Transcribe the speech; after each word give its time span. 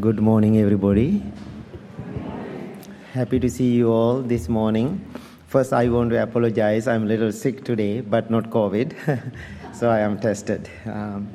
Good 0.00 0.20
morning, 0.20 0.58
everybody. 0.58 1.22
Happy 3.12 3.40
to 3.40 3.48
see 3.48 3.70
you 3.72 3.90
all 3.90 4.20
this 4.20 4.48
morning. 4.48 5.02
First, 5.46 5.72
I 5.72 5.88
want 5.88 6.10
to 6.10 6.22
apologize. 6.22 6.86
I'm 6.86 7.04
a 7.04 7.06
little 7.06 7.32
sick 7.32 7.64
today, 7.64 8.02
but 8.02 8.30
not 8.30 8.50
COVID, 8.50 8.92
so 9.72 9.90
I 9.90 10.00
am 10.00 10.20
tested. 10.20 10.68
Um, 10.84 11.26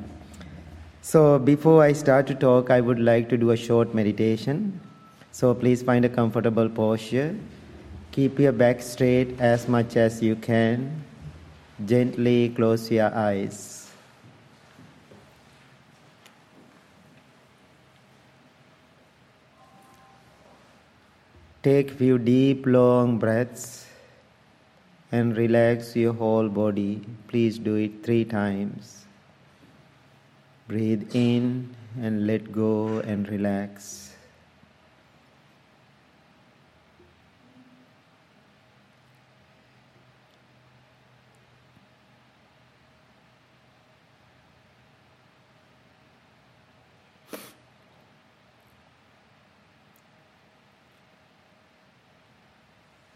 so, 1.02 1.38
before 1.40 1.82
I 1.82 1.92
start 1.92 2.26
to 2.28 2.34
talk, 2.34 2.70
I 2.70 2.80
would 2.80 3.00
like 3.00 3.28
to 3.30 3.36
do 3.36 3.50
a 3.50 3.56
short 3.56 3.92
meditation. 3.92 4.80
So, 5.32 5.52
please 5.52 5.82
find 5.82 6.04
a 6.04 6.08
comfortable 6.08 6.68
posture. 6.68 7.36
Keep 8.12 8.38
your 8.38 8.52
back 8.52 8.80
straight 8.80 9.40
as 9.40 9.68
much 9.68 9.96
as 9.96 10.22
you 10.22 10.36
can. 10.36 11.04
Gently 11.84 12.50
close 12.50 12.90
your 12.90 13.12
eyes. 13.14 13.83
Take 21.64 21.90
few 21.90 22.18
deep 22.18 22.66
long 22.66 23.18
breaths 23.18 23.86
and 25.10 25.34
relax 25.34 25.96
your 25.96 26.12
whole 26.12 26.50
body. 26.50 27.00
Please 27.28 27.58
do 27.58 27.76
it 27.76 28.02
3 28.02 28.26
times. 28.26 29.06
Breathe 30.68 31.08
in 31.14 31.74
and 31.98 32.26
let 32.26 32.52
go 32.52 32.98
and 32.98 33.26
relax. 33.30 34.03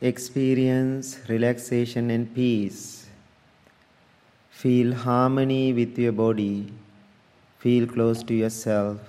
Experience 0.01 1.19
relaxation 1.29 2.11
and 2.11 2.33
peace. 2.33 3.09
Feel 4.51 4.95
harmony 4.95 5.73
with 5.73 5.99
your 5.99 6.13
body. 6.13 6.73
Feel 7.59 7.85
close 7.89 8.23
to 8.23 8.33
yourself. 8.33 9.01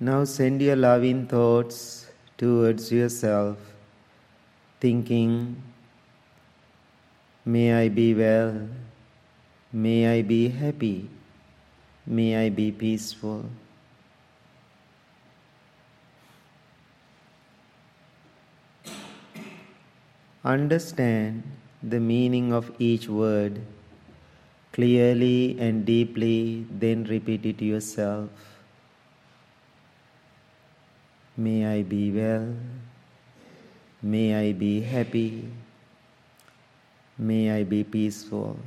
Now 0.00 0.24
send 0.24 0.62
your 0.62 0.76
loving 0.76 1.26
thoughts 1.26 2.06
towards 2.38 2.90
yourself, 2.90 3.58
thinking, 4.80 5.62
May 7.44 7.74
I 7.74 7.88
be 7.90 8.14
well. 8.14 8.68
May 9.72 10.18
I 10.18 10.22
be 10.22 10.48
happy. 10.48 11.08
May 12.06 12.36
I 12.36 12.50
be 12.50 12.70
peaceful. 12.70 13.46
Understand 20.44 21.42
the 21.82 22.00
meaning 22.00 22.52
of 22.52 22.70
each 22.78 23.08
word 23.08 23.60
clearly 24.72 25.56
and 25.60 25.84
deeply, 25.84 26.66
then 26.70 27.04
repeat 27.04 27.46
it 27.46 27.58
to 27.58 27.64
yourself. 27.64 28.30
May 31.36 31.66
I 31.66 31.82
be 31.82 32.10
well. 32.10 32.54
May 34.02 34.34
I 34.34 34.52
be 34.52 34.80
happy. 34.80 35.48
May 37.18 37.50
I 37.52 37.62
be 37.62 37.84
peaceful. 37.84 38.58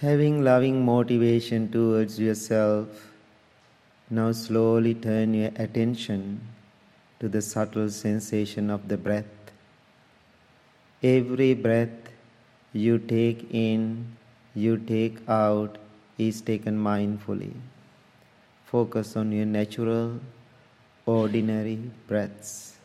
Having 0.00 0.42
loving 0.44 0.82
motivation 0.82 1.70
towards 1.70 2.18
yourself, 2.18 3.10
now 4.08 4.32
slowly 4.32 4.94
turn 4.94 5.34
your 5.34 5.50
attention 5.56 6.40
to 7.18 7.28
the 7.28 7.42
subtle 7.42 7.90
sensation 7.90 8.70
of 8.70 8.88
the 8.88 8.96
breath. 8.96 9.52
Every 11.02 11.52
breath 11.52 12.08
you 12.72 12.98
take 12.98 13.46
in, 13.50 14.16
you 14.54 14.78
take 14.78 15.18
out, 15.28 15.76
is 16.16 16.40
taken 16.40 16.82
mindfully. 16.82 17.52
Focus 18.64 19.16
on 19.16 19.32
your 19.32 19.44
natural, 19.44 20.18
ordinary 21.04 21.78
breaths. 22.08 22.79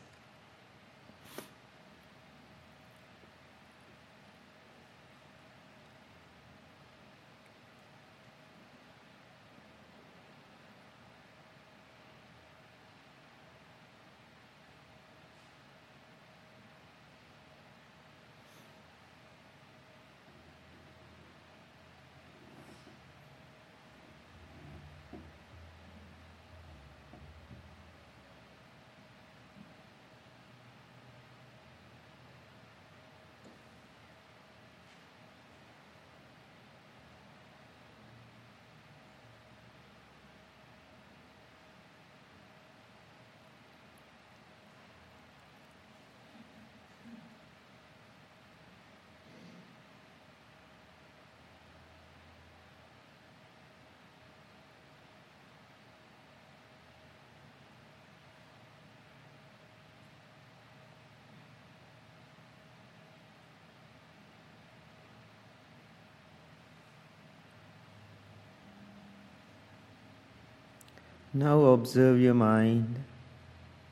Now 71.35 71.59
observe 71.65 72.21
your 72.21 72.33
mind, 72.33 72.95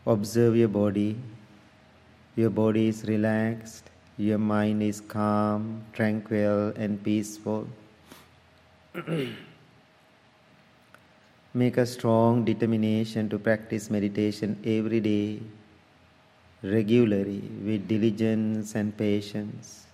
observe 0.07 0.55
your 0.55 0.69
body. 0.69 1.17
Your 2.37 2.49
body 2.49 2.87
is 2.87 3.03
relaxed, 3.03 3.89
your 4.17 4.37
mind 4.37 4.81
is 4.81 5.01
calm, 5.01 5.83
tranquil, 5.91 6.71
and 6.77 7.03
peaceful. 7.03 7.67
Make 11.53 11.75
a 11.75 11.85
strong 11.85 12.45
determination 12.45 13.27
to 13.27 13.37
practice 13.37 13.89
meditation 13.89 14.57
every 14.63 15.01
day, 15.01 15.41
regularly, 16.61 17.41
with 17.61 17.89
diligence 17.89 18.73
and 18.73 18.95
patience. 18.95 19.85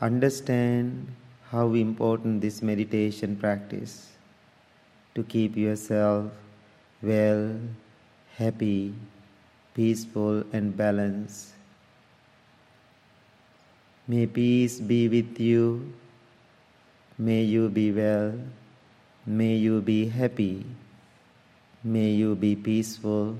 Understand 0.00 1.06
how 1.52 1.72
important 1.74 2.40
this 2.40 2.62
meditation 2.62 3.36
practice 3.36 4.11
to 5.14 5.22
keep 5.22 5.56
yourself 5.56 6.30
well, 7.02 7.58
happy, 8.36 8.94
peaceful, 9.74 10.44
and 10.52 10.76
balanced. 10.76 11.52
May 14.06 14.26
peace 14.26 14.80
be 14.80 15.08
with 15.08 15.38
you. 15.38 15.92
May 17.18 17.42
you 17.42 17.68
be 17.68 17.92
well. 17.92 18.34
May 19.26 19.56
you 19.56 19.80
be 19.80 20.08
happy. 20.08 20.64
May 21.84 22.10
you 22.10 22.34
be 22.34 22.56
peaceful. 22.56 23.36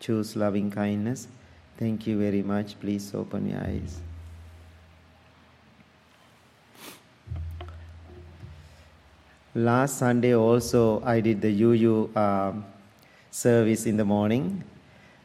Choose 0.00 0.36
loving 0.36 0.70
kindness. 0.70 1.28
Thank 1.78 2.06
you 2.06 2.18
very 2.18 2.42
much. 2.42 2.78
Please 2.80 3.14
open 3.14 3.48
your 3.48 3.60
eyes. 3.60 4.00
Last 9.54 9.98
Sunday 9.98 10.34
also 10.34 11.02
I 11.04 11.20
did 11.20 11.42
the 11.42 11.52
UU 11.52 12.10
um, 12.16 12.64
service 13.30 13.84
in 13.84 13.98
the 13.98 14.04
morning. 14.04 14.64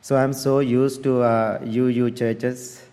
So 0.02 0.18
I'm 0.18 0.34
so 0.34 0.60
used 0.60 1.02
to 1.04 1.22
uh, 1.22 1.60
UU 1.64 2.12
churches. 2.12 2.84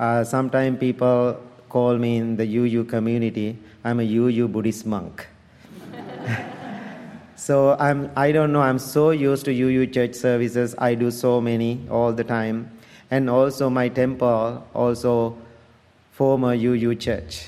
Uh, 0.00 0.24
Sometimes 0.24 0.80
people 0.80 1.40
call 1.68 1.96
me 1.96 2.16
in 2.16 2.36
the 2.36 2.44
UU 2.44 2.84
community, 2.84 3.56
I'm 3.84 4.00
a 4.00 4.02
UU 4.02 4.48
Buddhist 4.48 4.84
monk. 4.84 5.26
so 7.36 7.76
I'm, 7.78 8.10
I 8.16 8.32
don't 8.32 8.52
know, 8.52 8.62
I'm 8.62 8.80
so 8.80 9.10
used 9.10 9.44
to 9.44 9.52
UU 9.52 9.86
church 9.88 10.14
services. 10.14 10.74
I 10.78 10.96
do 10.96 11.12
so 11.12 11.40
many 11.40 11.86
all 11.88 12.12
the 12.12 12.24
time. 12.24 12.70
And 13.12 13.30
also 13.30 13.70
my 13.70 13.88
temple, 13.88 14.66
also 14.74 15.36
former 16.10 16.52
UU 16.54 16.96
church. 16.96 17.46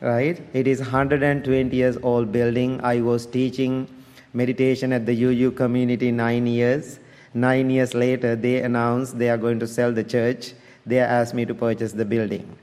Right? 0.00 0.40
It 0.54 0.66
is 0.66 0.80
120 0.80 1.76
years 1.76 1.98
old 2.02 2.32
building. 2.32 2.80
I 2.82 3.00
was 3.00 3.26
teaching 3.26 3.86
meditation 4.32 4.92
at 4.92 5.04
the 5.04 5.24
UU 5.24 5.50
community 5.52 6.10
nine 6.10 6.46
years. 6.46 7.00
Nine 7.34 7.70
years 7.70 7.94
later, 7.94 8.34
they 8.34 8.62
announced 8.62 9.18
they 9.18 9.28
are 9.28 9.36
going 9.36 9.60
to 9.60 9.66
sell 9.66 9.92
the 9.92 10.02
church. 10.02 10.54
They 10.86 10.98
asked 10.98 11.34
me 11.34 11.44
to 11.44 11.54
purchase 11.54 11.92
the 11.92 12.04
building. 12.04 12.56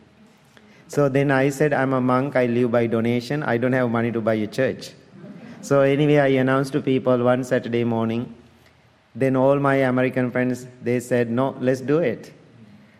So 0.87 1.09
then 1.09 1.31
I 1.31 1.49
said, 1.49 1.73
I'm 1.73 1.93
a 1.93 2.01
monk, 2.01 2.35
I 2.35 2.45
live 2.45 2.71
by 2.71 2.87
donation, 2.87 3.43
I 3.43 3.57
don't 3.57 3.73
have 3.73 3.89
money 3.89 4.11
to 4.13 4.21
buy 4.21 4.35
a 4.35 4.47
church. 4.47 4.91
So 5.61 5.81
anyway, 5.81 6.17
I 6.17 6.27
announced 6.27 6.71
to 6.73 6.81
people 6.81 7.23
one 7.23 7.43
Saturday 7.43 7.83
morning. 7.83 8.33
Then 9.13 9.35
all 9.35 9.59
my 9.59 9.75
American 9.75 10.31
friends, 10.31 10.65
they 10.81 10.99
said, 10.99 11.29
no, 11.29 11.57
let's 11.59 11.81
do 11.81 11.99
it. 11.99 12.31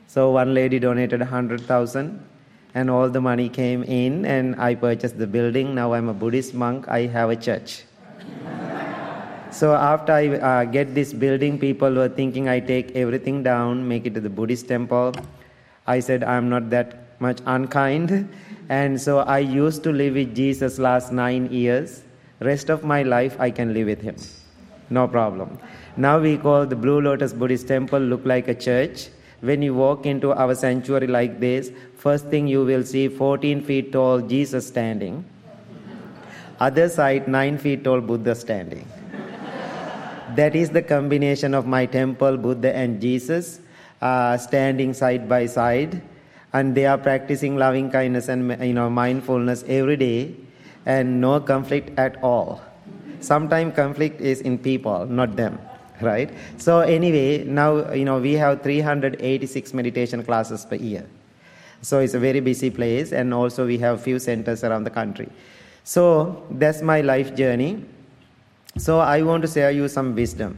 So 0.08 0.32
one 0.32 0.54
lady 0.54 0.80
donated 0.80 1.22
100,000 1.22 2.26
and 2.74 2.90
all 2.90 3.10
the 3.10 3.22
money 3.22 3.50
came 3.50 3.84
in 3.84 4.26
and 4.26 4.60
I 4.60 4.76
purchased 4.76 5.18
the 5.18 5.28
building. 5.28 5.76
Now 5.76 5.94
I'm 5.94 6.10
a 6.10 6.14
Buddhist 6.14 6.54
monk, 6.54 6.88
I 6.88 7.08
have 7.08 7.30
a 7.30 7.36
church. 7.36 7.84
so 9.52 9.74
after 9.74 10.14
I 10.14 10.28
uh, 10.30 10.66
get 10.66 10.94
this 10.94 11.14
building, 11.14 11.60
people 11.60 11.94
were 11.94 12.10
thinking 12.10 12.48
I 12.50 12.60
take 12.60 12.96
everything 12.96 13.44
down, 13.44 13.88
make 13.88 14.06
it 14.06 14.14
to 14.16 14.22
the 14.22 14.30
Buddhist 14.30 14.68
temple. 14.68 15.14
I 15.86 16.00
said, 16.00 16.24
I'm 16.24 16.50
not 16.50 16.70
that 16.72 17.20
much 17.20 17.40
unkind. 17.46 18.30
And 18.70 19.00
so 19.00 19.20
I 19.20 19.40
used 19.40 19.84
to 19.84 19.94
live 19.94 20.16
with 20.16 20.36
Jesus 20.36 20.78
last 20.78 21.14
nine 21.14 21.50
years. 21.54 22.04
Rest 22.42 22.70
of 22.70 22.84
my 22.84 23.02
life 23.02 23.40
I 23.40 23.50
can 23.50 23.74
live 23.74 23.88
with 23.88 24.02
him. 24.02 24.18
No 24.90 25.08
problem. 25.08 25.58
Now 25.96 26.20
we 26.20 26.38
call 26.38 26.66
the 26.66 26.76
Blue 26.76 27.02
Lotus 27.02 27.34
Buddhist 27.34 27.68
Temple 27.68 28.00
look 28.00 28.26
like 28.26 28.48
a 28.48 28.54
church. 28.54 29.08
When 29.42 29.62
you 29.62 29.74
walk 29.74 30.06
into 30.06 30.34
our 30.34 30.54
sanctuary 30.54 31.08
like 31.08 31.40
this, 31.40 31.72
first 32.08 32.28
thing 32.34 32.48
you 32.48 32.64
will 32.64 32.84
see 32.84 33.08
14 33.08 33.62
feet 33.68 33.92
tall 33.92 34.22
Jesus 34.34 34.68
standing. 34.68 35.26
Other 36.60 36.88
side, 36.90 37.28
9 37.28 37.58
feet 37.64 37.84
tall 37.84 38.02
Buddha 38.02 38.36
standing. 38.36 38.88
that 40.40 40.56
is 40.56 40.70
the 40.70 40.82
combination 40.82 41.54
of 41.54 41.68
my 41.76 41.86
temple, 41.86 42.38
Buddha, 42.38 42.76
and 42.76 43.02
Jesus 43.02 43.60
uh, 44.02 44.38
standing 44.38 44.94
side 44.94 45.28
by 45.28 45.46
side 45.48 46.02
and 46.54 46.76
they 46.76 46.86
are 46.86 46.98
practicing 46.98 47.58
loving 47.58 47.90
kindness 47.92 48.30
and 48.30 48.42
you 48.66 48.74
know 48.74 48.90
mindfulness 48.90 49.64
every 49.68 49.98
day 49.98 50.36
and 50.86 51.20
no 51.20 51.40
conflict 51.40 51.92
at 52.00 52.22
all 52.24 52.62
sometimes 53.20 53.76
conflict 53.76 54.22
is 54.22 54.42
in 54.42 54.58
people 54.58 55.06
not 55.06 55.36
them 55.36 55.60
right 56.02 56.32
so 56.58 56.80
anyway 56.80 57.44
now 57.44 57.92
you 57.92 58.06
know 58.06 58.20
we 58.20 58.34
have 58.34 58.62
386 58.62 59.74
meditation 59.74 60.24
classes 60.24 60.66
per 60.66 60.76
year 60.76 61.06
so 61.82 62.00
it's 62.00 62.14
a 62.14 62.20
very 62.20 62.40
busy 62.40 62.70
place 62.70 63.12
and 63.12 63.34
also 63.34 63.66
we 63.66 63.78
have 63.78 64.02
few 64.02 64.20
centers 64.20 64.64
around 64.64 64.84
the 64.84 64.90
country 64.90 65.30
so 65.84 66.44
that's 66.52 66.82
my 66.82 67.02
life 67.02 67.36
journey 67.36 67.84
so 68.78 69.00
i 69.00 69.22
want 69.22 69.42
to 69.42 69.48
share 69.48 69.72
you 69.72 69.88
some 69.88 70.16
wisdom 70.16 70.58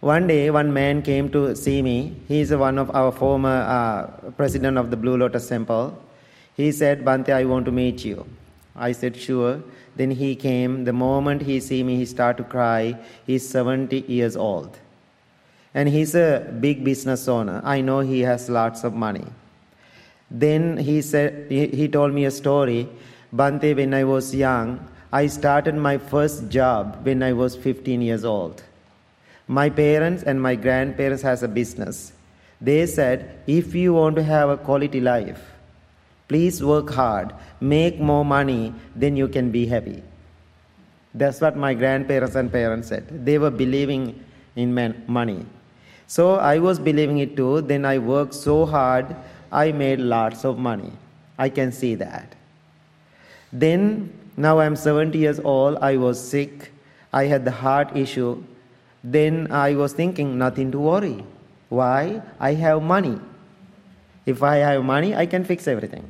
one 0.00 0.26
day, 0.26 0.48
one 0.48 0.72
man 0.72 1.02
came 1.02 1.30
to 1.32 1.54
see 1.54 1.82
me. 1.82 2.16
He 2.26 2.40
is 2.40 2.54
one 2.54 2.78
of 2.78 2.90
our 2.96 3.12
former 3.12 3.66
uh, 3.68 4.30
president 4.30 4.78
of 4.78 4.90
the 4.90 4.96
Blue 4.96 5.18
Lotus 5.18 5.46
Temple. 5.46 6.02
He 6.56 6.72
said, 6.72 7.04
Bhante, 7.04 7.28
I 7.34 7.44
want 7.44 7.66
to 7.66 7.70
meet 7.70 8.02
you. 8.02 8.26
I 8.74 8.92
said, 8.92 9.14
sure. 9.14 9.62
Then 9.96 10.10
he 10.10 10.36
came. 10.36 10.84
The 10.84 10.94
moment 10.94 11.42
he 11.42 11.60
see 11.60 11.82
me, 11.82 11.96
he 11.96 12.06
start 12.06 12.38
to 12.38 12.44
cry. 12.44 12.98
He's 13.26 13.46
70 13.46 14.00
years 14.08 14.36
old. 14.36 14.78
And 15.74 15.86
he's 15.86 16.14
a 16.14 16.50
big 16.60 16.82
business 16.82 17.28
owner. 17.28 17.60
I 17.62 17.82
know 17.82 18.00
he 18.00 18.20
has 18.20 18.48
lots 18.48 18.84
of 18.84 18.94
money. 18.94 19.26
Then 20.30 20.76
he 20.76 21.02
said, 21.02 21.46
he, 21.50 21.88
told 21.88 22.12
me 22.12 22.24
a 22.24 22.30
story. 22.30 22.88
Bhante, 23.34 23.74
when 23.74 23.94
I 23.94 24.04
was 24.04 24.34
young, 24.34 24.86
I 25.12 25.26
started 25.26 25.74
my 25.74 25.98
first 25.98 26.48
job 26.48 27.00
when 27.02 27.22
I 27.22 27.32
was 27.32 27.56
15 27.56 28.00
years 28.00 28.24
old. 28.24 28.62
My 29.48 29.68
parents 29.68 30.22
and 30.22 30.40
my 30.40 30.54
grandparents 30.54 31.22
has 31.22 31.42
a 31.42 31.48
business. 31.48 32.12
They 32.60 32.86
said 32.86 33.40
if 33.46 33.74
you 33.74 33.94
want 33.94 34.16
to 34.16 34.22
have 34.22 34.50
a 34.50 34.56
quality 34.56 35.00
life 35.00 35.40
please 36.30 36.62
work 36.62 36.90
hard 36.90 37.32
make 37.60 37.96
more 38.10 38.24
money 38.24 38.72
then 38.94 39.16
you 39.16 39.28
can 39.28 39.50
be 39.50 39.66
happy. 39.66 40.02
That's 41.12 41.40
what 41.40 41.56
my 41.56 41.74
grandparents 41.74 42.36
and 42.36 42.52
parents 42.52 42.88
said. 42.88 43.26
They 43.26 43.38
were 43.38 43.50
believing 43.50 44.24
in 44.54 44.72
man- 44.72 45.02
money. 45.08 45.44
So 46.06 46.36
i 46.36 46.58
was 46.58 46.78
believing 46.78 47.18
it 47.18 47.34
too. 47.36 47.62
Then 47.62 47.84
i 47.84 47.98
worked 47.98 48.34
so 48.34 48.64
hard 48.66 49.16
i 49.52 49.70
made 49.72 49.98
lots 49.98 50.44
of 50.44 50.58
money 50.58 50.92
i 51.38 51.48
can 51.48 51.72
see 51.72 51.94
that 51.94 52.34
then 53.52 54.12
now 54.36 54.58
i'm 54.60 54.76
70 54.76 55.18
years 55.18 55.40
old 55.40 55.78
i 55.80 55.96
was 55.96 56.22
sick 56.22 56.70
i 57.12 57.24
had 57.24 57.44
the 57.44 57.50
heart 57.50 57.96
issue 57.96 58.42
then 59.02 59.50
I 59.50 59.74
was 59.74 59.92
thinking, 59.92 60.36
nothing 60.38 60.70
to 60.72 60.78
worry. 60.78 61.24
Why? 61.68 62.22
I 62.38 62.54
have 62.54 62.82
money. 62.82 63.18
If 64.26 64.42
I 64.42 64.56
have 64.56 64.84
money, 64.84 65.14
I 65.14 65.26
can 65.26 65.44
fix 65.44 65.66
everything. 65.66 66.08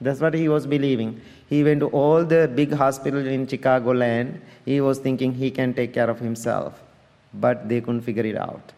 That's 0.00 0.20
what 0.20 0.34
he 0.34 0.48
was 0.48 0.66
believing. 0.66 1.20
He 1.48 1.62
went 1.62 1.80
to 1.80 1.88
all 1.88 2.24
the 2.24 2.50
big 2.52 2.72
hospitals 2.72 3.26
in 3.26 3.46
Chicagoland. 3.46 4.40
He 4.64 4.80
was 4.80 4.98
thinking 4.98 5.32
he 5.34 5.50
can 5.50 5.72
take 5.74 5.92
care 5.92 6.10
of 6.10 6.18
himself. 6.18 6.82
But 7.32 7.68
they 7.68 7.80
couldn't 7.80 8.02
figure 8.02 8.26
it 8.26 8.36
out. 8.36 8.72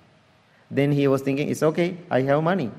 Then 0.70 0.92
he 0.92 1.08
was 1.08 1.22
thinking, 1.22 1.48
it's 1.48 1.62
okay, 1.62 1.96
I 2.10 2.20
have 2.22 2.42
money. 2.42 2.70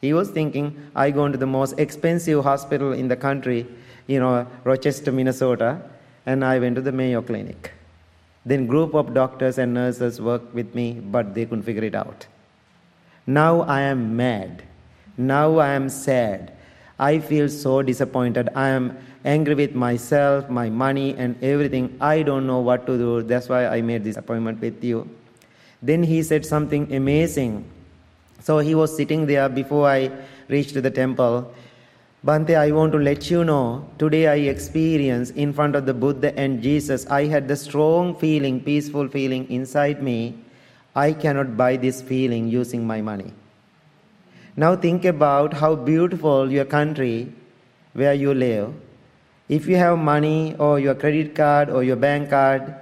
He 0.00 0.12
was 0.12 0.30
thinking, 0.30 0.90
I 0.94 1.10
go 1.10 1.26
into 1.26 1.38
the 1.38 1.46
most 1.46 1.78
expensive 1.78 2.42
hospital 2.42 2.92
in 2.92 3.08
the 3.08 3.16
country, 3.16 3.66
you 4.06 4.18
know, 4.18 4.46
Rochester, 4.64 5.12
Minnesota, 5.12 5.82
and 6.26 6.44
I 6.44 6.58
went 6.58 6.76
to 6.76 6.80
the 6.80 6.92
Mayo 6.92 7.22
Clinic. 7.22 7.72
Then 8.46 8.66
group 8.66 8.94
of 8.94 9.12
doctors 9.12 9.58
and 9.58 9.74
nurses 9.74 10.20
worked 10.20 10.54
with 10.54 10.74
me, 10.74 10.92
but 10.94 11.34
they 11.34 11.44
couldn't 11.44 11.64
figure 11.64 11.84
it 11.84 11.94
out. 11.94 12.26
Now 13.26 13.60
I 13.62 13.82
am 13.82 14.16
mad. 14.16 14.62
Now 15.18 15.58
I 15.58 15.72
am 15.74 15.90
sad. 15.90 16.52
I 16.98 17.18
feel 17.18 17.48
so 17.48 17.82
disappointed. 17.82 18.48
I 18.54 18.68
am 18.68 18.96
angry 19.24 19.54
with 19.54 19.74
myself, 19.74 20.48
my 20.48 20.70
money, 20.70 21.14
and 21.16 21.42
everything. 21.42 21.96
I 22.00 22.22
don't 22.22 22.46
know 22.46 22.60
what 22.60 22.86
to 22.86 22.96
do. 22.96 23.22
That's 23.22 23.48
why 23.48 23.66
I 23.66 23.82
made 23.82 24.04
this 24.04 24.16
appointment 24.16 24.60
with 24.60 24.82
you. 24.82 25.08
Then 25.82 26.02
he 26.02 26.22
said 26.22 26.46
something 26.46 26.94
amazing. 26.94 27.64
So 28.42 28.58
he 28.58 28.74
was 28.74 28.94
sitting 28.94 29.26
there 29.26 29.48
before 29.48 29.88
I 29.88 30.10
reached 30.48 30.80
the 30.82 30.90
temple. 30.90 31.52
Bhante, 32.24 32.56
I 32.56 32.70
want 32.72 32.92
to 32.92 32.98
let 32.98 33.30
you 33.30 33.44
know 33.44 33.88
today 33.98 34.26
I 34.26 34.50
experienced 34.50 35.34
in 35.36 35.52
front 35.52 35.74
of 35.74 35.86
the 35.86 35.94
Buddha 35.94 36.38
and 36.38 36.62
Jesus, 36.62 37.06
I 37.06 37.26
had 37.26 37.48
the 37.48 37.56
strong 37.56 38.14
feeling, 38.14 38.60
peaceful 38.60 39.08
feeling 39.08 39.50
inside 39.50 40.02
me. 40.02 40.34
I 40.94 41.12
cannot 41.12 41.56
buy 41.56 41.76
this 41.76 42.02
feeling 42.02 42.48
using 42.48 42.86
my 42.86 43.00
money. 43.00 43.32
Now 44.56 44.76
think 44.76 45.04
about 45.04 45.54
how 45.54 45.74
beautiful 45.76 46.50
your 46.50 46.66
country 46.66 47.32
where 47.94 48.12
you 48.12 48.34
live. 48.34 48.74
If 49.48 49.66
you 49.66 49.76
have 49.76 49.98
money 49.98 50.54
or 50.58 50.78
your 50.78 50.94
credit 50.94 51.34
card 51.34 51.70
or 51.70 51.82
your 51.82 51.96
bank 51.96 52.30
card, 52.30 52.74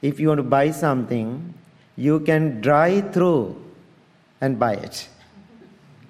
if 0.00 0.18
you 0.18 0.28
want 0.28 0.38
to 0.38 0.44
buy 0.44 0.70
something, 0.70 1.52
you 1.96 2.20
can 2.20 2.60
drive 2.60 3.12
through 3.12 3.65
and 4.40 4.58
buy 4.58 4.74
it. 4.74 5.08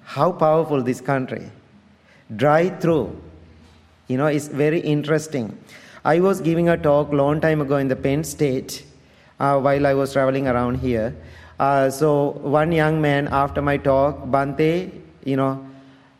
How 0.03 0.31
powerful 0.31 0.81
this 0.81 1.01
country. 1.01 1.51
Drive 2.35 2.79
through. 2.81 3.21
You 4.07 4.17
know 4.17 4.27
it's 4.27 4.47
very 4.47 4.79
interesting. 4.79 5.57
I 6.05 6.19
was 6.19 6.39
giving 6.39 6.69
a 6.69 6.77
talk 6.77 7.11
long 7.11 7.41
time 7.41 7.61
ago 7.61 7.77
in 7.77 7.87
the 7.87 7.95
penn 7.95 8.23
state 8.23 8.85
uh, 9.39 9.59
while 9.59 9.85
i 9.85 9.93
was 9.93 10.13
traveling 10.13 10.47
around 10.47 10.75
here. 10.75 11.15
Uh, 11.59 11.89
so 11.89 12.31
one 12.59 12.71
young 12.71 13.01
man 13.01 13.27
after 13.27 13.61
my 13.61 13.77
talk 13.77 14.25
Bhante, 14.27 14.91
you 15.25 15.35
know 15.35 15.65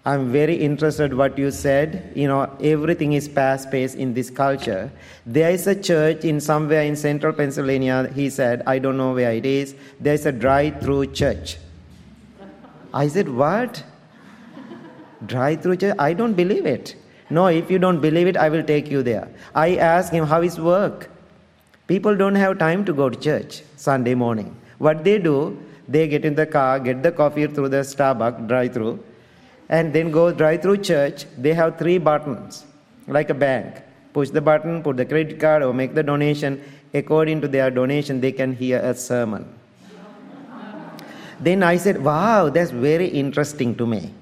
i'm 0.06 0.32
very 0.32 0.56
interested 0.56 1.14
what 1.14 1.38
you 1.38 1.52
said. 1.52 2.12
You 2.16 2.28
know 2.28 2.42
everything 2.62 3.14
is 3.14 3.28
fast 3.28 3.72
paced 3.72 3.96
in 3.96 4.14
this 4.14 4.30
culture. 4.30 4.92
There 5.26 5.52
is 5.52 5.68
a 5.68 5.76
church 5.82 6.26
in 6.26 6.42
somewhere 6.42 6.84
in 6.84 6.96
central 6.96 7.34
pennsylvania 7.34 8.12
he 8.14 8.30
said. 8.30 8.64
I 8.66 8.80
don't 8.80 8.98
know 8.98 9.14
where 9.14 9.32
it 9.32 9.46
is. 9.46 9.76
There's 10.00 10.26
a 10.26 10.32
drive 10.32 10.82
through 10.82 11.08
church 11.08 11.58
i 13.02 13.08
said 13.18 13.30
what 13.42 13.84
drive 15.34 15.62
through 15.62 15.78
church 15.84 15.96
i 16.08 16.14
don't 16.22 16.42
believe 16.42 16.66
it 16.78 16.96
no 17.38 17.46
if 17.62 17.70
you 17.76 17.80
don't 17.86 18.02
believe 18.08 18.28
it 18.34 18.38
i 18.46 18.50
will 18.56 18.66
take 18.74 18.90
you 18.96 19.04
there 19.12 19.28
i 19.68 19.70
asked 19.92 20.18
him 20.20 20.26
how 20.34 20.42
is 20.50 20.60
work 20.72 21.10
People 21.88 22.18
don't 22.18 22.36
have 22.36 22.58
time 22.60 22.84
to 22.84 22.94
go 22.94 23.10
to 23.10 23.18
church 23.18 23.64
Sunday 23.78 24.14
morning. 24.14 24.54
What 24.78 25.06
they 25.06 25.20
do, 25.20 25.58
they 25.88 26.10
get 26.10 26.26
in 26.26 26.36
the 26.36 26.46
car, 26.46 26.80
get 26.82 27.02
the 27.02 27.14
coffee 27.14 27.48
through 27.48 27.70
the 27.70 27.84
Starbucks 27.92 28.46
drive 28.46 28.74
through, 28.74 29.02
and 29.70 29.94
then 29.94 30.12
go 30.12 30.34
drive 30.34 30.62
through 30.62 30.80
church. 30.80 31.26
They 31.38 31.54
have 31.54 31.78
three 31.78 31.98
buttons, 31.98 32.66
like 33.08 33.30
a 33.30 33.34
bank. 33.34 33.82
Push 34.12 34.32
the 34.32 34.42
button, 34.42 34.84
put 34.84 34.98
the 34.98 35.06
credit 35.06 35.40
card, 35.40 35.64
or 35.64 35.74
make 35.74 35.96
the 35.96 36.04
donation. 36.04 36.62
According 36.94 37.40
to 37.42 37.48
their 37.48 37.72
donation, 37.72 38.20
they 38.20 38.34
can 38.34 38.54
hear 38.54 38.80
a 38.80 38.94
sermon. 38.94 39.48
Then 41.40 41.64
I 41.64 41.78
said, 41.78 42.04
Wow, 42.04 42.50
that's 42.50 42.72
very 42.72 43.08
interesting 43.08 43.76
to 43.76 43.86
me. 43.86 44.14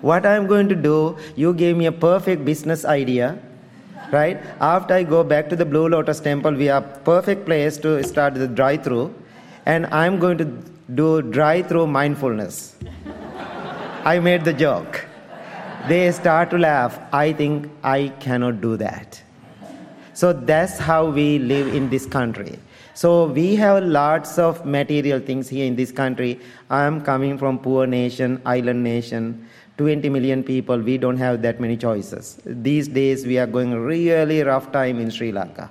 What 0.00 0.24
I'm 0.24 0.46
going 0.46 0.68
to 0.68 0.74
do, 0.74 1.16
you 1.36 1.52
gave 1.52 1.76
me 1.76 1.86
a 1.86 1.92
perfect 1.92 2.44
business 2.44 2.84
idea 2.84 3.38
right? 4.12 4.38
After 4.60 4.94
I 4.94 5.02
go 5.02 5.22
back 5.22 5.48
to 5.50 5.56
the 5.56 5.64
Blue 5.64 5.88
Lotus 5.88 6.20
Temple, 6.20 6.52
we 6.52 6.68
are 6.68 6.80
perfect 6.80 7.46
place 7.46 7.78
to 7.78 8.02
start 8.02 8.34
the 8.34 8.48
drive-through, 8.48 9.14
and 9.66 9.86
I'm 9.86 10.18
going 10.18 10.38
to 10.38 10.44
do 10.94 11.22
drive-through 11.22 11.86
mindfulness. 11.86 12.76
I 14.04 14.18
made 14.18 14.44
the 14.44 14.52
joke. 14.52 15.06
They 15.88 16.10
start 16.12 16.50
to 16.50 16.58
laugh. 16.58 16.98
I 17.12 17.32
think 17.32 17.70
I 17.82 18.08
cannot 18.20 18.60
do 18.60 18.76
that. 18.78 19.22
So 20.14 20.32
that's 20.32 20.78
how 20.78 21.06
we 21.06 21.38
live 21.38 21.74
in 21.74 21.88
this 21.88 22.06
country. 22.06 22.58
So 22.94 23.26
we 23.26 23.56
have 23.56 23.84
lots 23.84 24.38
of 24.38 24.64
material 24.66 25.20
things 25.20 25.48
here 25.48 25.66
in 25.66 25.76
this 25.76 25.92
country. 25.92 26.40
I 26.68 26.84
am 26.84 27.00
coming 27.02 27.38
from 27.38 27.58
poor 27.58 27.86
nation, 27.86 28.40
island 28.44 28.82
nation. 28.82 29.46
20 29.78 30.10
million 30.10 30.44
people, 30.44 30.78
we 30.78 30.98
don't 30.98 31.16
have 31.16 31.40
that 31.40 31.58
many 31.58 31.76
choices. 31.76 32.38
These 32.44 32.88
days, 32.88 33.24
we 33.24 33.38
are 33.38 33.46
going 33.46 33.74
really 33.74 34.42
rough 34.42 34.70
time 34.72 35.00
in 35.00 35.10
Sri 35.10 35.32
Lanka. 35.32 35.70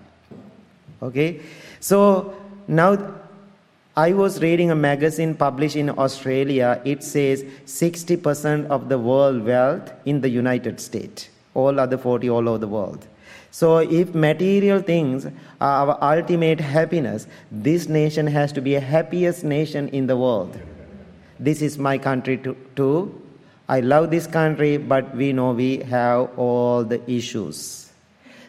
Okay? 1.04 1.42
So 1.80 2.34
now 2.68 2.98
I 3.96 4.14
was 4.14 4.42
reading 4.42 4.72
a 4.72 4.76
magazine 4.76 5.36
published 5.36 5.76
in 5.76 5.90
Australia. 5.92 6.82
It 6.86 7.04
says 7.04 7.44
60% 7.66 8.68
of 8.68 8.90
the 8.90 8.98
world 8.98 9.44
wealth 9.44 9.92
in 10.06 10.22
the 10.22 10.30
United 10.30 10.80
States, 10.80 11.30
all 11.54 11.80
other 11.80 11.98
40 11.98 12.30
all 12.30 12.50
over 12.50 12.58
the 12.58 12.68
world. 12.68 13.08
So 13.52 13.80
if 13.80 14.14
material 14.14 14.82
things 14.82 15.26
are 15.26 15.32
our 15.60 15.98
ultimate 16.18 16.60
happiness, 16.60 17.28
this 17.52 17.88
nation 17.88 18.28
has 18.28 18.52
to 18.54 18.62
be 18.62 18.76
a 18.76 18.80
happiest 18.80 19.44
nation 19.44 19.90
in 19.90 20.08
the 20.08 20.16
world. 20.16 20.58
This 21.40 21.62
is 21.62 21.78
my 21.78 21.98
country 21.98 22.40
too. 22.76 23.22
I 23.68 23.82
love 23.82 24.12
this 24.12 24.28
country, 24.28 24.78
but 24.78 25.16
we 25.16 25.32
know 25.32 25.52
we 25.52 25.78
have 25.78 26.38
all 26.38 26.84
the 26.84 27.00
issues. 27.10 27.92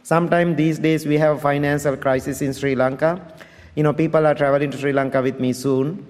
Sometimes 0.03 0.57
these 0.57 0.79
days 0.79 1.07
we 1.07 1.19
have 1.19 1.41
financial 1.41 1.97
crisis 1.97 2.43
in 2.43 2.53
Sri 2.53 2.75
Lanka. 2.75 3.21
You 3.75 3.83
know, 3.83 3.93
people 3.93 4.27
are 4.27 4.35
traveling 4.35 4.71
to 4.71 4.79
Sri 4.79 4.93
Lanka 4.93 5.23
with 5.23 5.39
me 5.39 5.53
soon. 5.53 6.07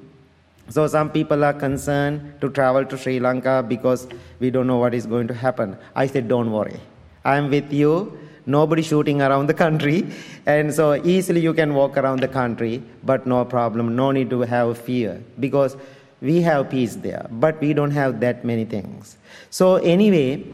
So 0.71 0.87
some 0.87 1.11
people 1.11 1.45
are 1.45 1.53
concerned 1.53 2.41
to 2.41 2.49
travel 2.49 2.85
to 2.85 2.97
Sri 2.97 3.19
Lanka 3.19 3.65
because 3.67 4.07
we 4.39 4.51
don't 4.51 4.69
know 4.69 4.79
what 4.79 4.95
is 4.95 5.05
going 5.07 5.27
to 5.29 5.35
happen. 5.35 5.77
I 5.95 6.07
said, 6.07 6.29
don't 6.29 6.53
worry. 6.53 6.79
I'm 7.25 7.51
with 7.51 7.73
you. 7.73 8.17
Nobody 8.47 8.83
shooting 8.83 9.23
around 9.23 9.47
the 9.47 9.55
country. 9.55 10.07
And 10.47 10.75
so 10.75 10.95
easily 11.05 11.41
you 11.41 11.55
can 11.55 11.75
walk 11.75 11.97
around 11.97 12.21
the 12.21 12.29
country, 12.29 12.83
but 13.05 13.27
no 13.27 13.45
problem. 13.45 13.97
No 13.97 14.11
need 14.11 14.31
to 14.31 14.41
have 14.41 14.79
fear 14.79 15.23
because 15.39 15.77
we 16.21 16.43
have 16.43 16.71
peace 16.71 16.97
there, 16.97 17.27
but 17.31 17.61
we 17.61 17.73
don't 17.73 17.91
have 17.93 18.21
that 18.21 18.45
many 18.45 18.65
things. 18.65 19.17
So, 19.49 19.77
anyway, 19.77 20.45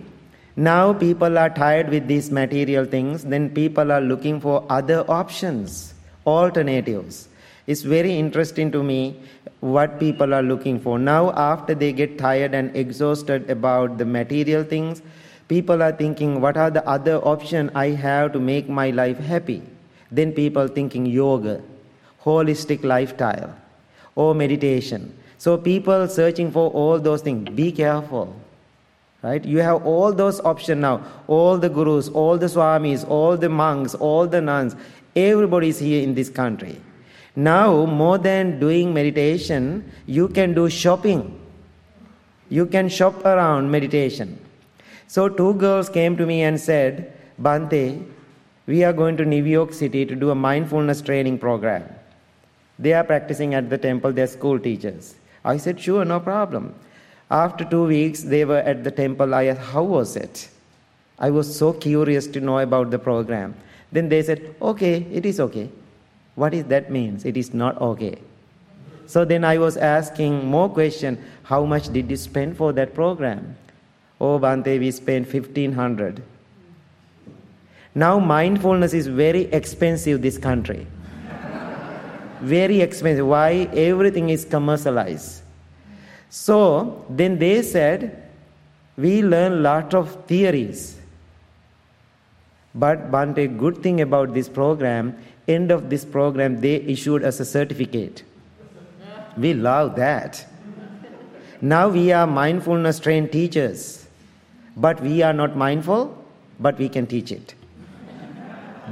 now 0.54 0.92
people 0.92 1.38
are 1.38 1.50
tired 1.50 1.88
with 1.88 2.06
these 2.06 2.30
material 2.30 2.84
things, 2.84 3.24
then 3.24 3.50
people 3.50 3.90
are 3.90 4.00
looking 4.00 4.40
for 4.40 4.64
other 4.70 5.04
options, 5.10 5.92
alternatives. 6.24 7.28
It's 7.66 7.82
very 7.82 8.16
interesting 8.16 8.70
to 8.72 8.82
me 8.82 9.20
what 9.60 9.98
people 9.98 10.32
are 10.32 10.42
looking 10.42 10.78
for. 10.78 10.98
Now, 10.98 11.32
after 11.32 11.74
they 11.74 11.92
get 11.92 12.16
tired 12.16 12.54
and 12.54 12.74
exhausted 12.76 13.50
about 13.50 13.98
the 13.98 14.04
material 14.04 14.62
things, 14.62 15.02
people 15.48 15.82
are 15.82 15.92
thinking, 15.92 16.40
what 16.40 16.56
are 16.56 16.70
the 16.70 16.86
other 16.88 17.16
options 17.18 17.70
I 17.74 17.88
have 17.90 18.32
to 18.32 18.40
make 18.40 18.68
my 18.68 18.90
life 18.90 19.18
happy? 19.18 19.62
Then 20.10 20.32
people 20.32 20.68
thinking 20.68 21.06
yoga, 21.06 21.62
holistic 22.22 22.84
lifestyle, 22.84 23.54
or 24.14 24.34
meditation. 24.34 25.16
So 25.38 25.56
people 25.56 26.08
searching 26.08 26.50
for 26.50 26.70
all 26.70 26.98
those 26.98 27.22
things, 27.22 27.48
be 27.50 27.72
careful. 27.72 28.34
Right? 29.22 29.44
You 29.44 29.58
have 29.58 29.84
all 29.84 30.12
those 30.12 30.40
options 30.40 30.80
now. 30.80 31.02
All 31.26 31.58
the 31.58 31.68
gurus, 31.68 32.08
all 32.08 32.38
the 32.38 32.46
swamis, 32.46 33.08
all 33.08 33.36
the 33.36 33.48
monks, 33.48 33.94
all 33.94 34.26
the 34.26 34.40
nuns, 34.40 34.76
everybody 35.14 35.68
is 35.68 35.78
here 35.78 36.02
in 36.02 36.14
this 36.14 36.28
country. 36.28 36.80
Now, 37.34 37.84
more 37.86 38.18
than 38.18 38.60
doing 38.60 38.94
meditation, 38.94 39.90
you 40.06 40.28
can 40.28 40.54
do 40.54 40.70
shopping. 40.70 41.38
You 42.48 42.66
can 42.66 42.88
shop 42.88 43.24
around 43.24 43.70
meditation. 43.70 44.38
So, 45.08 45.28
two 45.28 45.54
girls 45.54 45.88
came 45.88 46.16
to 46.16 46.26
me 46.26 46.42
and 46.42 46.60
said, 46.60 47.12
Bhante, 47.40 48.04
we 48.66 48.82
are 48.82 48.92
going 48.92 49.16
to 49.18 49.24
New 49.24 49.44
York 49.44 49.72
City 49.72 50.04
to 50.04 50.16
do 50.16 50.30
a 50.30 50.34
mindfulness 50.34 51.00
training 51.00 51.38
program. 51.38 51.84
They 52.78 52.92
are 52.92 53.04
practicing 53.04 53.54
at 53.54 53.70
the 53.70 53.78
temple, 53.78 54.12
they're 54.12 54.26
school 54.26 54.58
teachers. 54.58 55.14
I 55.44 55.56
said, 55.56 55.80
Sure, 55.80 56.04
no 56.04 56.20
problem. 56.20 56.74
After 57.30 57.64
two 57.64 57.84
weeks, 57.84 58.22
they 58.22 58.44
were 58.44 58.58
at 58.58 58.84
the 58.84 58.90
temple. 58.90 59.34
I 59.34 59.44
asked, 59.46 59.60
How 59.60 59.82
was 59.82 60.16
it? 60.16 60.48
I 61.18 61.30
was 61.30 61.56
so 61.56 61.72
curious 61.72 62.26
to 62.28 62.40
know 62.40 62.58
about 62.58 62.90
the 62.90 62.98
program. 62.98 63.54
Then 63.92 64.08
they 64.08 64.22
said, 64.22 64.54
Okay, 64.60 65.06
it 65.12 65.24
is 65.24 65.40
okay. 65.40 65.70
What 66.34 66.52
is 66.52 66.64
that 66.64 66.90
means? 66.90 67.24
It 67.24 67.36
is 67.36 67.54
not 67.54 67.80
okay. 67.80 68.18
So 69.06 69.24
then 69.24 69.44
I 69.44 69.58
was 69.58 69.76
asking 69.76 70.44
more 70.46 70.68
question. 70.68 71.22
How 71.44 71.64
much 71.64 71.92
did 71.92 72.10
you 72.10 72.16
spend 72.16 72.56
for 72.56 72.72
that 72.72 72.92
program? 72.92 73.56
Oh, 74.20 74.38
Bhante, 74.38 74.78
we 74.78 74.90
spent 74.90 75.32
1500 75.32 76.22
Now 77.94 78.18
mindfulness 78.18 78.94
is 78.94 79.06
very 79.06 79.42
expensive 79.52 80.22
this 80.22 80.38
country 80.38 80.86
very 82.40 82.80
expensive. 82.80 83.26
Why? 83.26 83.68
Everything 83.72 84.30
is 84.30 84.44
commercialized. 84.44 85.42
So 86.28 87.04
then 87.08 87.38
they 87.38 87.62
said, 87.62 88.22
we 88.96 89.22
learn 89.22 89.62
lot 89.62 89.94
of 89.94 90.26
theories. 90.26 90.98
But 92.74 93.10
Bhante, 93.10 93.56
good 93.56 93.82
thing 93.82 94.00
about 94.00 94.34
this 94.34 94.48
program, 94.48 95.16
end 95.48 95.70
of 95.70 95.88
this 95.88 96.04
program, 96.04 96.60
they 96.60 96.76
issued 96.76 97.24
us 97.24 97.40
a 97.40 97.44
certificate. 97.44 98.22
We 99.36 99.54
love 99.54 99.96
that. 99.96 100.46
Now 101.60 101.88
we 101.88 102.12
are 102.12 102.26
mindfulness 102.26 102.98
trained 102.98 103.32
teachers, 103.32 104.05
but 104.76 105.00
we 105.00 105.22
are 105.22 105.32
not 105.32 105.56
mindful, 105.56 106.16
but 106.60 106.78
we 106.78 106.88
can 106.88 107.06
teach 107.06 107.32
it. 107.32 107.54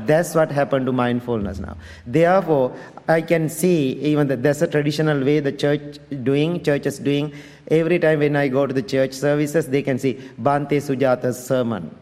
That's 0.06 0.34
what 0.34 0.50
happened 0.50 0.86
to 0.86 0.92
mindfulness 0.92 1.60
now. 1.60 1.76
Therefore, 2.06 2.76
I 3.06 3.20
can 3.20 3.48
see 3.48 3.92
even 4.00 4.26
that 4.28 4.42
there's 4.42 4.60
a 4.60 4.66
traditional 4.66 5.22
way 5.24 5.38
the 5.40 5.52
church 5.52 5.98
doing, 6.24 6.62
churches 6.64 6.98
doing. 6.98 7.32
Every 7.70 7.98
time 8.00 8.18
when 8.18 8.34
I 8.34 8.48
go 8.48 8.66
to 8.66 8.74
the 8.74 8.82
church 8.82 9.12
services, 9.12 9.68
they 9.68 9.82
can 9.82 9.98
see 9.98 10.14
Bhante 10.40 10.80
Sujatha's 10.80 11.46
sermon. 11.46 11.94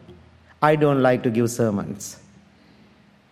I 0.63 0.77
don't 0.77 1.03
like 1.03 1.23
to 1.25 1.31
give 1.31 1.51
sermons. 1.51 2.19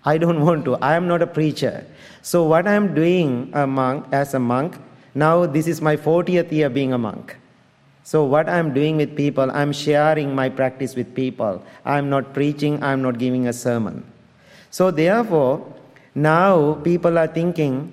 I 0.05 0.19
don't 0.19 0.41
want 0.45 0.65
to. 0.67 0.77
I 0.77 0.95
am 0.95 1.09
not 1.09 1.23
a 1.23 1.27
preacher. 1.27 1.87
So 2.21 2.45
what 2.45 2.69
I 2.69 2.75
am 2.75 2.95
doing 2.95 3.51
a 3.55 3.67
monk, 3.67 4.07
as 4.13 4.35
a 4.35 4.39
monk, 4.39 4.77
now 5.15 5.47
this 5.47 5.67
is 5.67 5.81
my 5.81 5.97
40th 5.97 6.53
year 6.53 6.69
being 6.69 6.93
a 6.93 6.99
monk. 6.99 7.37
So 8.05 8.25
what 8.25 8.49
I 8.49 8.59
am 8.59 8.73
doing 8.75 8.97
with 8.97 9.17
people, 9.17 9.51
I 9.51 9.63
am 9.63 9.73
sharing 9.73 10.35
my 10.35 10.49
practice 10.49 10.97
with 10.97 11.15
people. 11.15 11.63
I 11.85 11.99
am 11.99 12.11
not 12.11 12.33
preaching, 12.35 12.83
I 12.83 12.93
am 12.93 13.03
not 13.03 13.19
giving 13.19 13.47
a 13.47 13.53
sermon. 13.53 14.05
So, 14.71 14.91
therefore, 14.91 15.67
now 16.15 16.75
people 16.75 17.19
are 17.19 17.27
thinking 17.27 17.93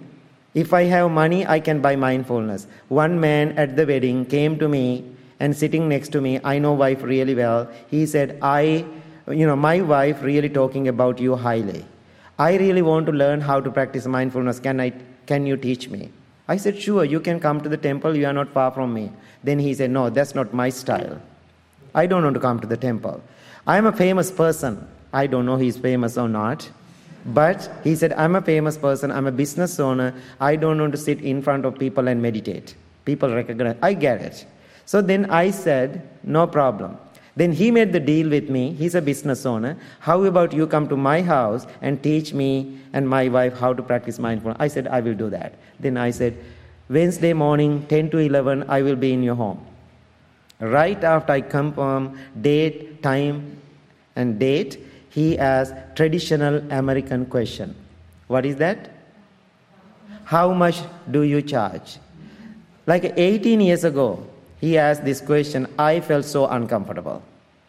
if 0.53 0.73
I 0.73 0.83
have 0.85 1.11
money, 1.11 1.45
I 1.45 1.59
can 1.59 1.81
buy 1.81 1.95
mindfulness. 1.95 2.67
One 2.87 3.19
man 3.19 3.51
at 3.59 3.75
the 3.75 3.85
wedding 3.85 4.25
came 4.25 4.57
to 4.59 4.67
me 4.67 5.03
and 5.39 5.55
sitting 5.55 5.87
next 5.87 6.09
to 6.13 6.21
me, 6.21 6.39
I 6.43 6.57
know 6.57 6.73
wife 6.73 7.03
really 7.03 7.35
well. 7.35 7.69
He 7.89 8.05
said, 8.05 8.39
I, 8.41 8.85
you 9.27 9.45
know, 9.45 9.55
my 9.55 9.81
wife 9.81 10.23
really 10.23 10.49
talking 10.49 10.87
about 10.87 11.19
you 11.19 11.35
highly. 11.35 11.85
I 12.39 12.57
really 12.57 12.81
want 12.81 13.05
to 13.07 13.11
learn 13.11 13.41
how 13.41 13.59
to 13.59 13.69
practice 13.69 14.07
mindfulness. 14.07 14.59
Can 14.59 14.79
I, 14.79 14.93
can 15.27 15.45
you 15.45 15.57
teach 15.57 15.89
me? 15.89 16.09
I 16.47 16.57
said, 16.57 16.79
sure, 16.79 17.03
you 17.03 17.19
can 17.19 17.39
come 17.39 17.61
to 17.61 17.69
the 17.69 17.77
temple. 17.77 18.15
You 18.15 18.25
are 18.27 18.33
not 18.33 18.49
far 18.49 18.71
from 18.71 18.93
me. 18.93 19.11
Then 19.43 19.59
he 19.59 19.73
said, 19.73 19.91
no, 19.91 20.09
that's 20.09 20.33
not 20.33 20.53
my 20.53 20.69
style. 20.69 21.21
I 21.93 22.07
don't 22.07 22.23
want 22.23 22.35
to 22.35 22.39
come 22.39 22.59
to 22.59 22.67
the 22.67 22.77
temple. 22.77 23.21
I 23.65 23.77
am 23.77 23.85
a 23.85 23.91
famous 23.91 24.31
person. 24.31 24.87
I 25.11 25.27
don't 25.27 25.45
know 25.45 25.57
he's 25.57 25.77
famous 25.77 26.17
or 26.17 26.29
not. 26.29 26.69
But 27.27 27.69
he 27.83 27.95
said, 27.95 28.13
I'm 28.13 28.35
a 28.35 28.41
famous 28.41 28.77
person, 28.77 29.11
I'm 29.11 29.27
a 29.27 29.31
business 29.31 29.79
owner, 29.79 30.13
I 30.39 30.55
don't 30.55 30.79
want 30.79 30.93
to 30.93 30.97
sit 30.97 31.19
in 31.21 31.41
front 31.41 31.65
of 31.65 31.77
people 31.77 32.07
and 32.07 32.21
meditate. 32.21 32.75
People 33.03 33.33
recognize, 33.33 33.75
I 33.81 33.93
get 33.93 34.21
it. 34.21 34.45
So 34.85 35.01
then 35.01 35.29
I 35.29 35.51
said, 35.51 36.07
no 36.23 36.47
problem. 36.47 36.97
Then 37.37 37.51
he 37.51 37.69
made 37.69 37.93
the 37.93 37.99
deal 37.99 38.29
with 38.29 38.49
me. 38.49 38.73
He's 38.73 38.95
a 38.95 39.01
business 39.01 39.45
owner. 39.45 39.77
How 39.99 40.23
about 40.23 40.53
you 40.53 40.65
come 40.65 40.89
to 40.89 40.97
my 40.97 41.21
house 41.21 41.67
and 41.83 42.01
teach 42.01 42.33
me 42.33 42.79
and 42.93 43.07
my 43.07 43.27
wife 43.27 43.59
how 43.59 43.73
to 43.73 43.83
practice 43.83 44.17
mindfulness? 44.17 44.57
I 44.59 44.67
said, 44.67 44.87
I 44.87 45.01
will 45.01 45.13
do 45.13 45.29
that. 45.29 45.53
Then 45.79 45.97
I 45.97 46.09
said, 46.09 46.35
Wednesday 46.89 47.33
morning, 47.33 47.85
10 47.89 48.09
to 48.09 48.17
11, 48.17 48.65
I 48.67 48.81
will 48.81 48.95
be 48.95 49.13
in 49.13 49.21
your 49.21 49.35
home. 49.35 49.63
Right 50.59 51.03
after 51.03 51.33
I 51.33 51.41
confirm 51.41 52.17
date, 52.41 53.03
time, 53.03 53.61
and 54.15 54.39
date, 54.39 54.79
he 55.11 55.37
asked 55.37 55.75
traditional 55.95 56.63
American 56.71 57.27
question. 57.27 57.75
What 58.25 58.47
is 58.47 58.55
that? 58.55 58.89
How 60.23 60.53
much 60.53 60.81
do 61.11 61.21
you 61.21 61.43
charge? 61.43 61.99
Like 62.87 63.13
18 63.15 63.61
years 63.61 63.83
ago, 63.83 64.25
he 64.59 64.77
asked 64.77 65.05
this 65.05 65.21
question. 65.21 65.67
I 65.77 65.99
felt 65.99 66.25
so 66.25 66.47
uncomfortable. 66.47 67.21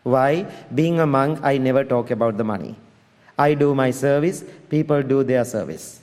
Why? 0.02 0.46
Being 0.74 1.00
a 1.00 1.06
monk, 1.06 1.40
I 1.42 1.58
never 1.58 1.84
talk 1.84 2.10
about 2.10 2.36
the 2.36 2.44
money. 2.44 2.76
I 3.38 3.54
do 3.54 3.74
my 3.74 3.90
service, 3.90 4.44
people 4.68 5.02
do 5.02 5.22
their 5.22 5.44
service. 5.44 6.00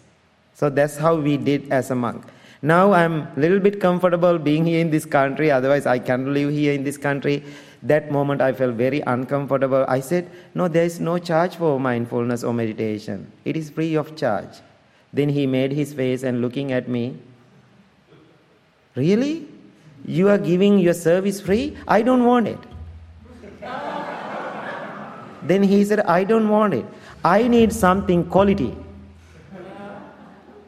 So 0.54 0.70
that's 0.70 0.96
how 0.98 1.16
we 1.16 1.36
did 1.38 1.72
as 1.72 1.92
a 1.92 1.96
monk. 1.96 2.24
Now 2.62 2.94
I'm 2.94 3.22
a 3.22 3.34
little 3.36 3.60
bit 3.60 3.82
comfortable 3.82 4.38
being 4.40 4.66
here 4.66 4.80
in 4.80 4.90
this 4.90 5.06
country, 5.06 5.52
otherwise, 5.52 5.86
I 5.86 6.00
can't 6.00 6.30
live 6.30 6.52
here 6.52 6.74
in 6.74 6.84
this 6.84 6.98
country. 6.98 7.44
That 7.84 8.10
moment 8.12 8.42
I 8.42 8.54
felt 8.54 8.76
very 8.76 9.02
uncomfortable. 9.02 9.86
I 9.88 10.00
said, 10.00 10.32
No, 10.54 10.68
there 10.68 10.86
is 10.86 11.00
no 11.00 11.18
charge 11.18 11.58
for 11.58 11.80
mindfulness 11.80 12.44
or 12.44 12.54
meditation, 12.54 13.32
it 13.44 13.58
is 13.58 13.70
free 13.70 13.96
of 13.96 14.16
charge. 14.16 14.62
Then 15.12 15.30
he 15.30 15.46
made 15.46 15.72
his 15.72 15.94
face 15.94 16.24
and 16.24 16.42
looking 16.42 16.72
at 16.72 16.88
me, 16.88 17.18
Really? 18.96 19.48
You 20.08 20.30
are 20.30 20.38
giving 20.38 20.78
your 20.78 20.94
service 20.94 21.42
free? 21.42 21.76
I 21.88 22.02
don't 22.02 22.26
want 22.26 22.48
it. 22.48 22.60
then 25.44 25.64
he 25.64 25.84
said, 25.84 26.02
I 26.02 26.24
don't 26.24 26.50
want 26.50 26.74
it. 26.74 26.86
I 27.24 27.48
need 27.48 27.74
something 27.74 28.26
quality. 28.26 28.76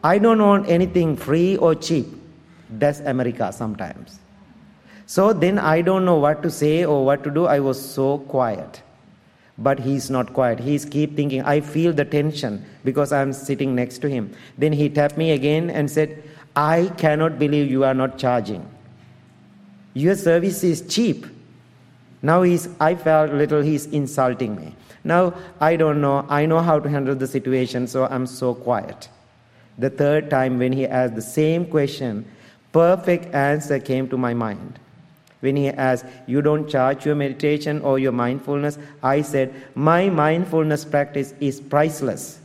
I 0.04 0.18
don't 0.18 0.42
want 0.42 0.70
anything 0.70 1.16
free 1.16 1.58
or 1.58 1.76
cheap. 1.76 2.08
That's 2.70 3.00
America 3.02 3.52
sometimes. 3.52 4.20
So 5.06 5.34
then 5.34 5.58
I 5.60 5.82
don't 5.82 6.06
know 6.06 6.16
what 6.18 6.44
to 6.44 6.52
say 6.52 6.86
or 6.86 7.06
what 7.06 7.24
to 7.24 7.32
do. 7.32 7.46
I 7.46 7.60
was 7.60 7.80
so 7.80 8.18
quiet. 8.18 8.82
But 9.58 9.80
he's 9.80 10.10
not 10.10 10.34
quiet. 10.34 10.60
He's 10.60 10.86
keep 10.86 11.16
thinking. 11.16 11.42
I 11.44 11.62
feel 11.62 11.94
the 11.94 12.06
tension 12.06 12.64
because 12.84 13.12
I'm 13.12 13.34
sitting 13.34 13.74
next 13.74 14.00
to 14.00 14.10
him. 14.10 14.34
Then 14.58 14.74
he 14.74 14.90
tapped 14.90 15.18
me 15.18 15.32
again 15.32 15.70
and 15.70 15.90
said, 15.90 16.24
I 16.56 16.92
cannot 16.98 17.40
believe 17.40 17.70
you 17.72 17.84
are 17.84 17.94
not 17.94 18.18
charging. 18.18 18.70
Your 19.98 20.16
service 20.16 20.64
is 20.64 20.82
cheap. 20.88 21.26
Now 22.22 22.44
he's, 22.44 22.70
I 22.80 22.94
felt 22.94 23.32
little 23.32 23.62
he's 23.62 23.88
insulting 23.88 24.56
me. 24.56 24.76
Now 25.04 25.34
I 25.60 25.76
don't 25.76 26.02
know. 26.02 26.24
I 26.30 26.46
know 26.46 26.60
how 26.60 26.80
to 26.80 26.88
handle 26.88 27.16
the 27.16 27.26
situation, 27.26 27.88
so 27.88 28.06
I'm 28.06 28.28
so 28.28 28.54
quiet. 28.54 29.10
The 29.80 29.90
third 29.90 30.30
time 30.30 30.60
when 30.60 30.72
he 30.72 30.86
asked 30.86 31.16
the 31.16 31.24
same 31.24 31.66
question, 31.66 32.26
perfect 32.72 33.34
answer 33.34 33.80
came 33.80 34.08
to 34.10 34.18
my 34.18 34.36
mind. 34.36 34.80
When 35.40 35.56
he 35.56 35.70
asked, 35.70 36.06
You 36.28 36.44
don't 36.44 36.70
charge 36.70 37.04
your 37.04 37.16
meditation 37.16 37.82
or 37.82 37.98
your 37.98 38.12
mindfulness, 38.12 38.78
I 39.02 39.24
said, 39.24 39.52
My 39.74 40.10
mindfulness 40.10 40.86
practice 40.86 41.34
is 41.40 41.60
priceless. 41.60 42.40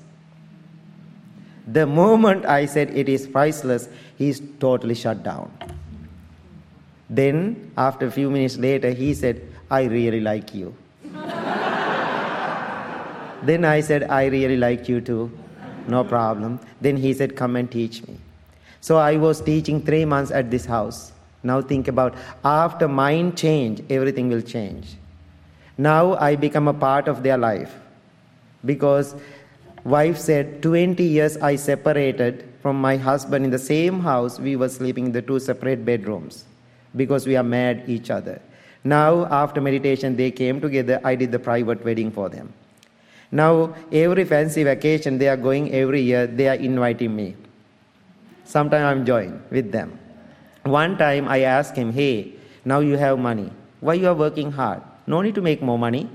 The 1.67 1.87
moment 1.87 2.47
I 2.47 2.65
said 2.65 2.97
it 2.97 3.11
is 3.11 3.27
priceless, 3.27 3.91
he's 4.17 4.41
totally 4.59 4.95
shut 4.95 5.23
down. 5.23 5.51
Then, 7.13 7.71
after 7.77 8.07
a 8.07 8.11
few 8.11 8.31
minutes 8.31 8.57
later, 8.57 8.91
he 8.91 9.13
said, 9.13 9.47
I 9.71 9.83
really 9.83 10.21
like 10.21 10.55
you. 10.55 10.75
then 13.43 13.67
I 13.67 13.83
said, 13.83 14.05
I 14.05 14.25
really 14.27 14.57
like 14.57 14.89
you 14.89 15.03
too. 15.03 15.31
No 15.87 16.05
problem. 16.05 16.59
Then 16.81 16.97
he 16.97 17.13
said, 17.13 17.37
Come 17.37 17.57
and 17.57 17.71
teach 17.71 18.03
me. 18.07 18.17
So 18.81 18.97
I 18.97 19.19
was 19.19 19.43
teaching 19.43 19.83
three 19.83 20.07
months 20.07 20.31
at 20.31 20.51
this 20.51 20.65
house. 20.65 21.13
Now 21.43 21.61
think 21.61 21.87
about 21.87 22.15
after 22.45 22.89
mind 22.89 23.37
change, 23.37 23.83
everything 23.91 24.31
will 24.31 24.41
change. 24.41 24.97
Now 25.77 26.15
I 26.15 26.37
become 26.37 26.67
a 26.67 26.73
part 26.73 27.09
of 27.09 27.23
their 27.23 27.37
life 27.37 27.75
because 28.65 29.15
wife 29.85 30.17
said 30.17 30.63
20 30.63 31.03
years 31.03 31.37
I 31.37 31.57
separated 31.57 32.49
from 32.63 32.81
my 32.81 32.97
husband 32.97 33.45
in 33.45 33.51
the 33.51 33.59
same 33.59 34.01
house 34.01 34.39
we 34.39 34.57
were 34.57 34.69
sleeping 34.71 35.07
in 35.07 35.13
the 35.13 35.21
two 35.21 35.41
separate 35.41 35.85
bedrooms 35.85 36.45
because 36.97 37.27
we 37.27 37.37
are 37.37 37.43
mad 37.43 37.85
each 37.87 38.11
other. 38.11 38.41
Now, 38.85 39.27
after 39.27 39.61
meditation, 39.61 40.17
they 40.17 40.31
came 40.31 40.61
together. 40.61 41.01
I 41.05 41.15
did 41.15 41.31
the 41.31 41.39
private 41.39 41.85
wedding 41.85 42.11
for 42.11 42.29
them. 42.29 42.53
Now, 43.31 43.75
every 43.93 44.25
fancy 44.25 44.63
vacation 44.65 45.19
they 45.19 45.29
are 45.29 45.37
going 45.37 45.73
every 45.73 46.03
year, 46.03 46.27
they 46.27 46.49
are 46.49 46.55
inviting 46.55 47.15
me. 47.15 47.37
Sometimes 48.45 48.85
I'm 48.85 49.07
joined 49.07 49.41
with 49.51 49.73
them. 49.73 49.99
One 50.65 50.99
time 50.99 51.29
I 51.29 51.41
asked 51.41 51.77
him, 51.77 51.93
Hey, 51.93 52.35
now 52.65 52.81
you 52.81 52.97
have 52.97 53.19
money. 53.19 53.51
Why 53.81 53.95
you 53.95 54.09
are 54.09 54.15
working 54.15 54.53
hard? 54.53 54.83
No 55.07 55.23
need 55.23 55.35
to 55.37 55.41
make 55.41 55.63
more 55.63 55.79
money. 55.79 56.09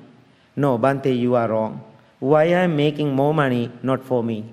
No, 0.55 0.77
Bhante, 0.77 1.17
you 1.17 1.35
are 1.35 1.49
wrong. 1.49 1.83
Why 2.19 2.43
I 2.43 2.63
am 2.67 2.75
making 2.75 3.13
more 3.13 3.33
money? 3.33 3.71
Not 3.81 4.03
for 4.03 4.23
me. 4.23 4.45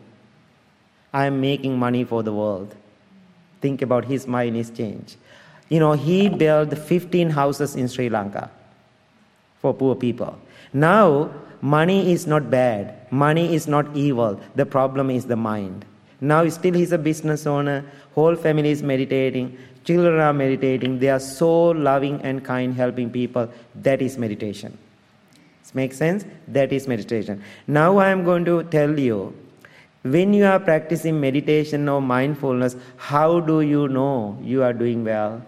I 1.13 1.27
am 1.27 1.41
making 1.41 1.79
money 1.79 2.05
for 2.05 2.23
the 2.23 2.33
world. 2.33 2.75
Think 3.61 3.83
about 3.83 4.07
his 4.07 4.27
mind 4.27 4.57
is 4.57 4.71
changed. 4.71 5.17
You 5.69 5.81
know, 5.81 5.93
he 5.93 6.29
built 6.29 6.77
15 6.77 7.31
houses 7.31 7.75
in 7.75 7.89
Sri 7.89 8.09
Lanka 8.09 8.51
for 9.61 9.73
poor 9.73 9.95
people. 9.95 10.39
Now, 10.73 11.31
money 11.63 12.13
is 12.13 12.27
not 12.27 12.51
bad, 12.51 13.11
money 13.11 13.55
is 13.55 13.67
not 13.67 13.97
evil. 13.97 14.41
The 14.55 14.67
problem 14.67 15.11
is 15.11 15.25
the 15.27 15.37
mind. 15.37 15.85
Now, 16.21 16.49
still, 16.49 16.75
he's 16.75 16.93
a 16.93 16.99
business 16.99 17.47
owner, 17.47 17.85
whole 18.15 18.37
family 18.37 18.71
is 18.71 18.83
meditating, 18.83 19.57
children 19.85 20.21
are 20.21 20.33
meditating, 20.33 20.99
they 20.99 21.09
are 21.09 21.21
so 21.21 21.71
loving 21.71 22.21
and 22.23 22.45
kind, 22.45 22.75
helping 22.75 23.11
people. 23.11 23.51
That 23.75 24.03
is 24.03 24.19
meditation. 24.19 24.77
This 25.63 25.75
makes 25.75 25.97
sense? 25.97 26.25
That 26.49 26.73
is 26.73 26.87
meditation. 26.87 27.43
Now, 27.67 27.99
I 27.99 28.11
am 28.11 28.25
going 28.25 28.45
to 28.45 28.65
tell 28.65 28.99
you 28.99 29.35
when 30.03 30.35
you 30.35 30.45
are 30.45 30.61
practicing 30.61 31.19
meditation 31.19 31.89
or 31.89 32.03
mindfulness, 32.03 32.77
how 32.97 33.41
do 33.41 33.63
you 33.63 33.89
know 33.89 34.39
you 34.43 34.63
are 34.63 34.75
doing 34.75 35.03
well? 35.05 35.43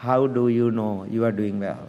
How 0.00 0.26
do 0.26 0.48
you 0.48 0.70
know 0.70 1.04
you 1.04 1.24
are 1.26 1.32
doing 1.32 1.60
well? 1.60 1.88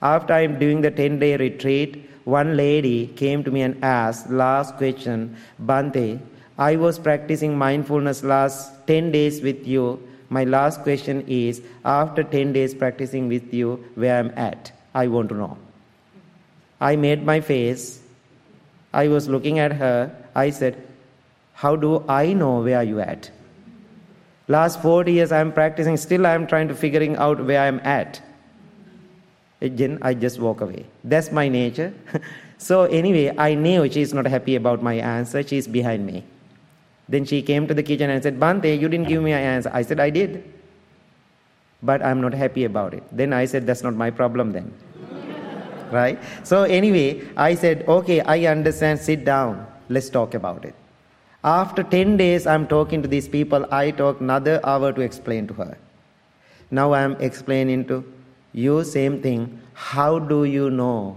After 0.00 0.34
I'm 0.34 0.58
doing 0.58 0.82
the 0.82 0.90
10 0.90 1.18
day 1.18 1.36
retreat, 1.36 2.08
one 2.24 2.56
lady 2.56 3.08
came 3.08 3.42
to 3.42 3.50
me 3.50 3.62
and 3.62 3.84
asked, 3.84 4.30
last 4.30 4.76
question, 4.76 5.36
Bhante, 5.60 6.20
I 6.56 6.76
was 6.76 6.98
practicing 6.98 7.58
mindfulness 7.58 8.22
last 8.22 8.86
10 8.86 9.10
days 9.10 9.40
with 9.40 9.66
you. 9.66 10.00
My 10.28 10.44
last 10.44 10.82
question 10.82 11.24
is, 11.26 11.60
after 11.84 12.22
10 12.22 12.52
days 12.52 12.72
practicing 12.72 13.26
with 13.26 13.52
you, 13.52 13.84
where 13.96 14.20
I'm 14.20 14.32
at? 14.36 14.70
I 14.94 15.08
want 15.08 15.30
to 15.30 15.34
know. 15.34 15.58
I 16.80 16.94
made 16.94 17.24
my 17.24 17.40
face. 17.40 18.00
I 18.92 19.08
was 19.08 19.28
looking 19.28 19.58
at 19.58 19.72
her. 19.72 20.14
I 20.36 20.50
said, 20.50 20.80
How 21.54 21.74
do 21.74 22.04
I 22.08 22.32
know 22.32 22.62
where 22.62 22.84
you 22.84 23.00
at? 23.00 23.30
Last 24.50 24.82
40 24.82 25.12
years 25.12 25.30
I'm 25.30 25.52
practicing, 25.52 25.96
still 25.96 26.26
I'm 26.26 26.44
trying 26.44 26.66
to 26.66 26.74
figuring 26.74 27.16
out 27.16 27.44
where 27.44 27.60
I'm 27.62 27.78
at. 27.84 28.20
Again, 29.62 29.98
I 30.02 30.12
just 30.14 30.40
walk 30.40 30.60
away. 30.60 30.86
That's 31.04 31.30
my 31.30 31.48
nature. 31.48 31.94
so 32.58 32.82
anyway, 32.84 33.32
I 33.38 33.54
knew 33.54 33.88
she's 33.88 34.12
not 34.12 34.26
happy 34.26 34.56
about 34.56 34.82
my 34.82 34.94
answer. 34.94 35.44
She's 35.44 35.68
behind 35.68 36.04
me. 36.04 36.24
Then 37.08 37.24
she 37.26 37.42
came 37.42 37.68
to 37.68 37.74
the 37.74 37.84
kitchen 37.84 38.10
and 38.10 38.20
said, 38.24 38.40
Bhante, 38.40 38.74
you 38.80 38.88
didn't 38.88 39.06
give 39.06 39.22
me 39.22 39.30
an 39.30 39.38
answer. 39.38 39.70
I 39.72 39.82
said, 39.82 40.00
I 40.00 40.10
did. 40.10 40.42
But 41.80 42.02
I'm 42.02 42.20
not 42.20 42.34
happy 42.34 42.64
about 42.64 42.92
it. 42.92 43.04
Then 43.12 43.32
I 43.32 43.44
said, 43.44 43.66
that's 43.68 43.84
not 43.84 43.94
my 43.94 44.10
problem 44.10 44.50
then. 44.50 44.74
right? 45.92 46.18
So 46.42 46.64
anyway, 46.64 47.22
I 47.36 47.54
said, 47.54 47.84
okay, 47.86 48.20
I 48.22 48.46
understand. 48.46 48.98
Sit 48.98 49.24
down. 49.24 49.64
Let's 49.88 50.10
talk 50.10 50.34
about 50.34 50.64
it. 50.64 50.74
After 51.42 51.82
10 51.82 52.18
days, 52.18 52.46
I'm 52.46 52.66
talking 52.66 53.00
to 53.00 53.08
these 53.08 53.26
people. 53.26 53.66
I 53.72 53.92
talk 53.92 54.20
another 54.20 54.60
hour 54.62 54.92
to 54.92 55.00
explain 55.00 55.46
to 55.46 55.54
her. 55.54 55.78
Now 56.70 56.92
I'm 56.92 57.16
explaining 57.18 57.86
to 57.86 58.04
you 58.52 58.84
same 58.84 59.22
thing. 59.22 59.58
How 59.72 60.18
do 60.18 60.44
you 60.44 60.68
know 60.70 61.16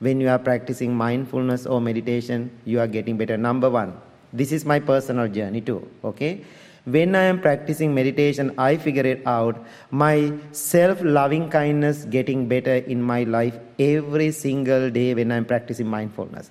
when 0.00 0.20
you 0.20 0.28
are 0.28 0.38
practicing 0.38 0.94
mindfulness 0.94 1.64
or 1.64 1.80
meditation, 1.80 2.50
you 2.66 2.78
are 2.78 2.86
getting 2.86 3.16
better? 3.16 3.38
Number 3.38 3.70
one, 3.70 3.94
this 4.34 4.52
is 4.52 4.66
my 4.66 4.78
personal 4.78 5.28
journey 5.28 5.62
too, 5.62 5.88
okay? 6.04 6.44
When 6.84 7.14
I 7.14 7.22
am 7.22 7.40
practicing 7.40 7.94
meditation, 7.94 8.52
I 8.58 8.76
figure 8.76 9.06
it 9.06 9.26
out. 9.26 9.64
My 9.90 10.32
self 10.50 11.00
loving 11.02 11.48
kindness 11.48 12.04
getting 12.04 12.48
better 12.48 12.74
in 12.74 13.00
my 13.00 13.22
life 13.22 13.58
every 13.78 14.30
single 14.32 14.90
day 14.90 15.14
when 15.14 15.32
I'm 15.32 15.46
practicing 15.46 15.86
mindfulness. 15.86 16.50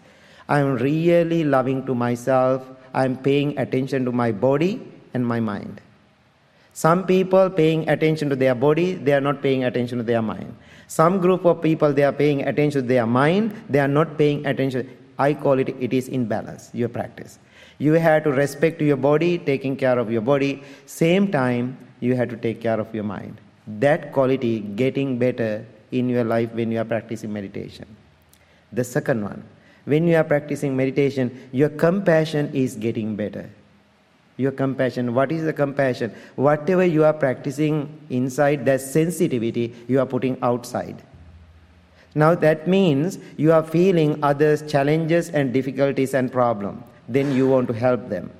I'm 0.51 0.75
really 0.75 1.45
loving 1.45 1.85
to 1.85 1.95
myself. 1.95 2.67
I'm 2.93 3.15
paying 3.15 3.57
attention 3.57 4.03
to 4.03 4.11
my 4.11 4.33
body 4.33 4.81
and 5.13 5.25
my 5.25 5.39
mind. 5.39 5.79
Some 6.73 7.05
people 7.05 7.49
paying 7.49 7.87
attention 7.87 8.29
to 8.29 8.35
their 8.35 8.55
body, 8.55 8.95
they 8.95 9.13
are 9.13 9.21
not 9.21 9.41
paying 9.41 9.63
attention 9.63 9.97
to 9.99 10.03
their 10.03 10.21
mind. 10.21 10.53
Some 10.87 11.21
group 11.21 11.45
of 11.45 11.61
people, 11.61 11.93
they 11.93 12.03
are 12.03 12.11
paying 12.11 12.41
attention 12.47 12.81
to 12.81 12.87
their 12.87 13.05
mind, 13.05 13.53
they 13.69 13.79
are 13.79 13.87
not 13.87 14.17
paying 14.17 14.45
attention. 14.45 14.89
I 15.17 15.33
call 15.33 15.57
it, 15.59 15.69
it 15.69 15.93
is 15.93 16.09
imbalance, 16.09 16.69
your 16.73 16.89
practice. 16.89 17.39
You 17.77 17.93
have 17.93 18.25
to 18.25 18.31
respect 18.31 18.81
your 18.81 18.97
body, 18.97 19.37
taking 19.37 19.77
care 19.77 19.97
of 19.97 20.11
your 20.11 20.21
body. 20.21 20.63
Same 20.85 21.31
time, 21.31 21.77
you 22.01 22.15
have 22.15 22.29
to 22.29 22.35
take 22.35 22.59
care 22.59 22.79
of 22.79 22.93
your 22.93 23.05
mind. 23.05 23.39
That 23.67 24.11
quality 24.11 24.59
getting 24.59 25.17
better 25.17 25.65
in 25.91 26.09
your 26.09 26.25
life 26.25 26.51
when 26.53 26.71
you 26.73 26.79
are 26.81 26.85
practicing 26.85 27.31
meditation. 27.31 27.85
The 28.73 28.83
second 28.83 29.23
one, 29.23 29.43
when 29.85 30.07
you 30.07 30.15
are 30.15 30.23
practicing 30.23 30.75
meditation, 30.75 31.49
your 31.51 31.69
compassion 31.69 32.51
is 32.53 32.75
getting 32.75 33.15
better. 33.15 33.49
Your 34.37 34.51
compassion, 34.51 35.13
what 35.13 35.31
is 35.31 35.43
the 35.43 35.53
compassion? 35.53 36.13
Whatever 36.35 36.85
you 36.85 37.03
are 37.03 37.13
practicing 37.13 37.99
inside, 38.09 38.65
that 38.65 38.81
sensitivity 38.81 39.73
you 39.87 39.99
are 39.99 40.05
putting 40.05 40.37
outside. 40.41 41.01
Now 42.13 42.35
that 42.35 42.67
means 42.67 43.19
you 43.37 43.51
are 43.53 43.63
feeling 43.63 44.23
others' 44.23 44.69
challenges 44.69 45.29
and 45.29 45.53
difficulties 45.53 46.13
and 46.13 46.31
problems. 46.31 46.83
Then 47.07 47.35
you 47.35 47.47
want 47.47 47.67
to 47.67 47.73
help 47.73 48.09
them. 48.09 48.31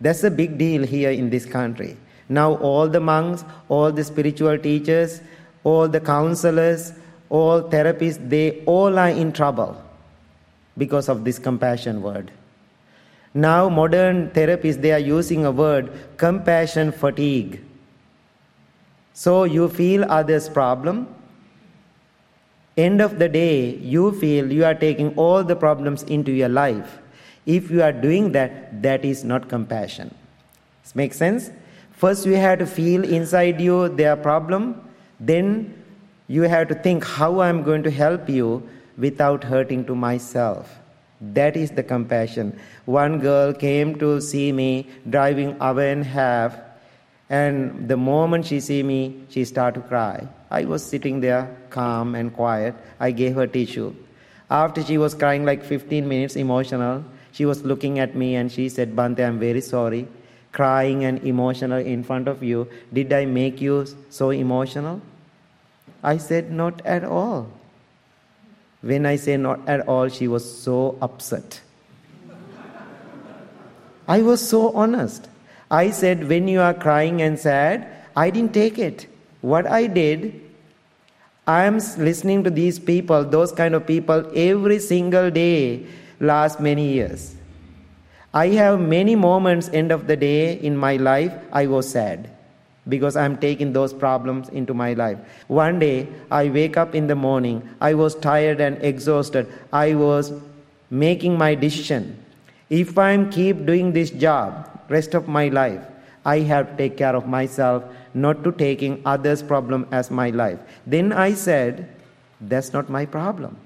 That's 0.00 0.24
a 0.24 0.30
big 0.30 0.56
deal 0.56 0.84
here 0.84 1.10
in 1.10 1.30
this 1.30 1.44
country. 1.44 1.96
Now 2.28 2.54
all 2.56 2.88
the 2.88 3.00
monks, 3.00 3.44
all 3.68 3.92
the 3.92 4.04
spiritual 4.04 4.58
teachers, 4.58 5.20
all 5.64 5.88
the 5.88 6.00
counselors, 6.00 6.92
all 7.28 7.62
therapists, 7.62 8.28
they 8.28 8.62
all 8.64 8.98
are 8.98 9.10
in 9.10 9.32
trouble 9.32 9.76
because 10.80 11.08
of 11.14 11.24
this 11.24 11.38
compassion 11.38 12.02
word. 12.02 12.30
Now 13.32 13.68
modern 13.68 14.30
therapists 14.30 14.80
they 14.82 14.92
are 14.92 15.06
using 15.10 15.44
a 15.46 15.50
word 15.62 15.92
compassion 16.16 16.90
fatigue. 16.90 17.60
So 19.12 19.44
you 19.44 19.68
feel 19.68 20.04
others 20.18 20.48
problem. 20.48 21.06
End 22.76 23.00
of 23.00 23.18
the 23.18 23.28
day, 23.28 23.76
you 23.94 24.12
feel 24.20 24.50
you 24.50 24.64
are 24.64 24.74
taking 24.74 25.14
all 25.16 25.44
the 25.44 25.56
problems 25.56 26.02
into 26.04 26.32
your 26.32 26.48
life. 26.48 26.98
If 27.44 27.70
you 27.70 27.82
are 27.82 27.92
doing 27.92 28.32
that, 28.32 28.82
that 28.82 29.04
is 29.04 29.24
not 29.24 29.48
compassion. 29.48 30.14
This 30.82 30.94
makes 30.94 31.16
sense? 31.16 31.50
First 31.92 32.24
you 32.26 32.36
have 32.36 32.58
to 32.60 32.66
feel 32.66 33.04
inside 33.04 33.60
you 33.60 33.88
their 33.88 34.16
problem, 34.16 34.80
then 35.18 35.74
you 36.28 36.42
have 36.42 36.68
to 36.68 36.74
think 36.74 37.04
how 37.04 37.40
I'm 37.40 37.62
going 37.62 37.82
to 37.82 37.90
help 37.90 38.28
you 38.28 38.66
without 38.96 39.44
hurting 39.44 39.84
to 39.86 39.94
myself. 39.94 40.78
That 41.20 41.56
is 41.56 41.70
the 41.70 41.82
compassion. 41.82 42.58
One 42.86 43.18
girl 43.18 43.52
came 43.52 43.98
to 43.98 44.20
see 44.20 44.52
me 44.52 44.88
driving 45.08 45.56
hour 45.60 45.82
and 45.82 46.04
half, 46.04 46.56
and 47.28 47.88
the 47.88 47.96
moment 47.96 48.46
she 48.46 48.58
see 48.60 48.82
me, 48.82 49.24
she 49.28 49.44
started 49.44 49.82
to 49.82 49.88
cry. 49.88 50.26
I 50.50 50.64
was 50.64 50.82
sitting 50.82 51.20
there 51.20 51.56
calm 51.68 52.14
and 52.14 52.32
quiet. 52.32 52.74
I 52.98 53.10
gave 53.12 53.34
her 53.36 53.46
tissue. 53.46 53.94
After 54.50 54.82
she 54.82 54.98
was 54.98 55.14
crying 55.14 55.44
like 55.44 55.62
15 55.62 56.08
minutes, 56.08 56.34
emotional, 56.34 57.04
she 57.32 57.44
was 57.44 57.62
looking 57.62 58.00
at 58.00 58.16
me 58.16 58.34
and 58.34 58.50
she 58.50 58.68
said, 58.68 58.96
Bhante, 58.96 59.24
I'm 59.24 59.38
very 59.38 59.60
sorry. 59.60 60.08
Crying 60.50 61.04
and 61.04 61.22
emotional 61.22 61.78
in 61.78 62.02
front 62.02 62.26
of 62.26 62.42
you. 62.42 62.66
Did 62.92 63.12
I 63.12 63.26
make 63.26 63.60
you 63.60 63.86
so 64.08 64.30
emotional? 64.30 65.00
I 66.02 66.16
said, 66.16 66.50
Not 66.50 66.84
at 66.84 67.04
all. 67.04 67.46
When 68.82 69.04
I 69.06 69.16
say 69.16 69.36
not 69.36 69.68
at 69.68 69.86
all, 69.86 70.08
she 70.08 70.26
was 70.28 70.44
so 70.44 70.96
upset. 71.02 71.60
I 74.08 74.22
was 74.22 74.46
so 74.46 74.72
honest. 74.72 75.28
I 75.70 75.90
said, 75.90 76.28
When 76.28 76.48
you 76.48 76.60
are 76.60 76.74
crying 76.74 77.22
and 77.22 77.38
sad, 77.38 77.86
I 78.16 78.30
didn't 78.30 78.54
take 78.54 78.78
it. 78.78 79.06
What 79.40 79.66
I 79.66 79.86
did, 79.86 80.40
I 81.46 81.64
am 81.64 81.76
listening 81.98 82.44
to 82.44 82.50
these 82.50 82.78
people, 82.78 83.24
those 83.24 83.52
kind 83.52 83.74
of 83.74 83.86
people, 83.86 84.30
every 84.34 84.78
single 84.78 85.30
day, 85.30 85.86
last 86.18 86.60
many 86.60 86.92
years. 86.92 87.36
I 88.32 88.48
have 88.48 88.80
many 88.80 89.14
moments, 89.14 89.68
end 89.72 89.92
of 89.92 90.06
the 90.06 90.16
day, 90.16 90.54
in 90.54 90.76
my 90.76 90.96
life, 90.96 91.32
I 91.52 91.66
was 91.66 91.88
sad 91.88 92.30
because 92.88 93.16
I'm 93.16 93.36
taking 93.36 93.72
those 93.72 93.92
problems 93.92 94.48
into 94.48 94.74
my 94.74 94.94
life. 94.94 95.18
One 95.48 95.78
day, 95.78 96.08
I 96.30 96.48
wake 96.48 96.76
up 96.76 96.94
in 96.94 97.06
the 97.06 97.14
morning, 97.14 97.68
I 97.80 97.94
was 97.94 98.14
tired 98.14 98.60
and 98.60 98.82
exhausted. 98.82 99.46
I 99.72 99.94
was 99.94 100.32
making 100.90 101.38
my 101.38 101.54
decision. 101.54 102.24
If 102.68 102.98
I'm 102.98 103.30
keep 103.30 103.66
doing 103.66 103.92
this 103.92 104.10
job 104.10 104.68
rest 104.88 105.14
of 105.14 105.28
my 105.28 105.48
life, 105.48 105.82
I 106.24 106.40
have 106.40 106.70
to 106.70 106.76
take 106.76 106.96
care 106.96 107.16
of 107.16 107.26
myself, 107.26 107.84
not 108.12 108.44
to 108.44 108.52
taking 108.52 109.00
others' 109.04 109.42
problem 109.42 109.86
as 109.90 110.10
my 110.10 110.30
life. 110.30 110.58
Then 110.86 111.12
I 111.12 111.34
said, 111.34 111.88
that's 112.40 112.72
not 112.72 112.88
my 112.90 113.06
problem. 113.06 113.56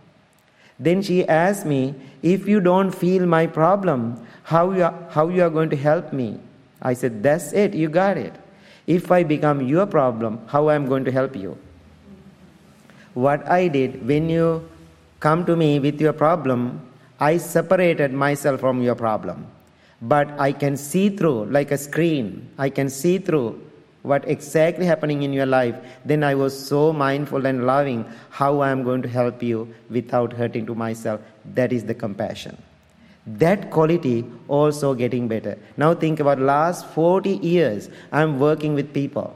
Then 0.78 1.02
she 1.02 1.26
asked 1.26 1.64
me, 1.66 1.94
if 2.22 2.48
you 2.48 2.60
don't 2.60 2.90
feel 2.90 3.26
my 3.26 3.46
problem, 3.46 4.26
how 4.42 4.72
you 4.72 4.84
are, 4.84 4.94
how 5.10 5.28
you 5.28 5.42
are 5.42 5.50
going 5.50 5.70
to 5.70 5.76
help 5.76 6.12
me? 6.12 6.38
I 6.82 6.94
said, 6.94 7.22
that's 7.22 7.52
it, 7.52 7.74
you 7.74 7.88
got 7.88 8.16
it. 8.16 8.34
If 8.86 9.10
I 9.10 9.22
become 9.22 9.62
your 9.62 9.86
problem, 9.86 10.40
how 10.46 10.68
I 10.68 10.74
am 10.74 10.86
going 10.86 11.04
to 11.04 11.12
help 11.12 11.34
you? 11.36 11.56
What 13.14 13.48
I 13.48 13.68
did 13.68 14.06
when 14.06 14.28
you 14.28 14.68
come 15.20 15.46
to 15.46 15.56
me 15.56 15.78
with 15.78 16.00
your 16.00 16.12
problem, 16.12 16.80
I 17.18 17.38
separated 17.38 18.12
myself 18.12 18.60
from 18.60 18.82
your 18.82 18.94
problem. 18.94 19.46
But 20.02 20.28
I 20.38 20.52
can 20.52 20.76
see 20.76 21.08
through, 21.08 21.46
like 21.46 21.70
a 21.70 21.78
screen, 21.78 22.50
I 22.58 22.68
can 22.68 22.90
see 22.90 23.18
through 23.18 23.60
what 24.02 24.28
exactly 24.28 24.84
happening 24.84 25.22
in 25.22 25.32
your 25.32 25.46
life. 25.46 25.76
Then 26.04 26.22
I 26.22 26.34
was 26.34 26.52
so 26.54 26.92
mindful 26.92 27.46
and 27.46 27.66
loving 27.66 28.04
how 28.28 28.60
I 28.60 28.70
am 28.70 28.84
going 28.84 29.00
to 29.02 29.08
help 29.08 29.42
you 29.42 29.74
without 29.88 30.34
hurting 30.34 30.66
to 30.66 30.74
myself. 30.74 31.22
That 31.54 31.72
is 31.72 31.84
the 31.84 31.94
compassion 31.94 32.58
that 33.26 33.70
quality 33.70 34.24
also 34.48 34.94
getting 34.94 35.28
better. 35.28 35.58
Now 35.76 35.94
think 35.94 36.20
about 36.20 36.38
last 36.38 36.86
40 36.88 37.30
years 37.36 37.88
i'm 38.12 38.38
working 38.38 38.74
with 38.74 38.92
people. 38.92 39.34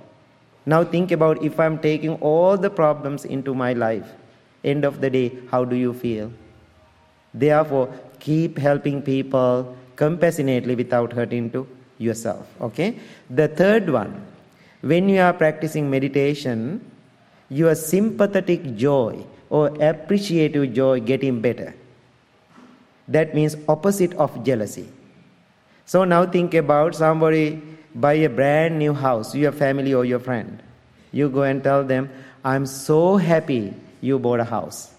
Now 0.66 0.84
think 0.84 1.10
about 1.10 1.42
if 1.42 1.58
i'm 1.58 1.78
taking 1.78 2.16
all 2.16 2.56
the 2.56 2.70
problems 2.70 3.24
into 3.24 3.54
my 3.54 3.72
life 3.72 4.12
end 4.64 4.84
of 4.84 5.00
the 5.00 5.08
day 5.08 5.32
how 5.50 5.64
do 5.64 5.76
you 5.76 5.94
feel? 5.94 6.30
Therefore 7.32 7.88
keep 8.20 8.58
helping 8.58 9.00
people 9.00 9.76
compassionately 9.96 10.74
without 10.74 11.12
hurting 11.12 11.50
to 11.52 11.66
yourself 11.96 12.46
okay? 12.60 12.98
The 13.30 13.48
third 13.48 13.88
one 13.88 14.26
when 14.82 15.08
you 15.08 15.20
are 15.20 15.32
practicing 15.32 15.90
meditation 15.90 16.84
your 17.48 17.74
sympathetic 17.74 18.76
joy 18.76 19.24
or 19.48 19.68
appreciative 19.82 20.74
joy 20.74 21.00
getting 21.00 21.40
better 21.40 21.74
that 23.08 23.34
means 23.34 23.56
opposite 23.68 24.14
of 24.14 24.44
jealousy. 24.44 24.88
So 25.86 26.04
now 26.04 26.26
think 26.26 26.54
about 26.54 26.94
somebody 26.94 27.62
buy 27.94 28.14
a 28.14 28.28
brand 28.28 28.78
new 28.78 28.92
house, 28.92 29.34
your 29.34 29.52
family 29.52 29.94
or 29.94 30.04
your 30.04 30.20
friend. 30.20 30.62
You 31.12 31.28
go 31.30 31.42
and 31.42 31.64
tell 31.64 31.84
them, 31.84 32.10
I'm 32.44 32.66
so 32.66 33.16
happy 33.16 33.74
you 34.00 34.18
bought 34.18 34.40
a 34.40 34.44
house. 34.44 34.94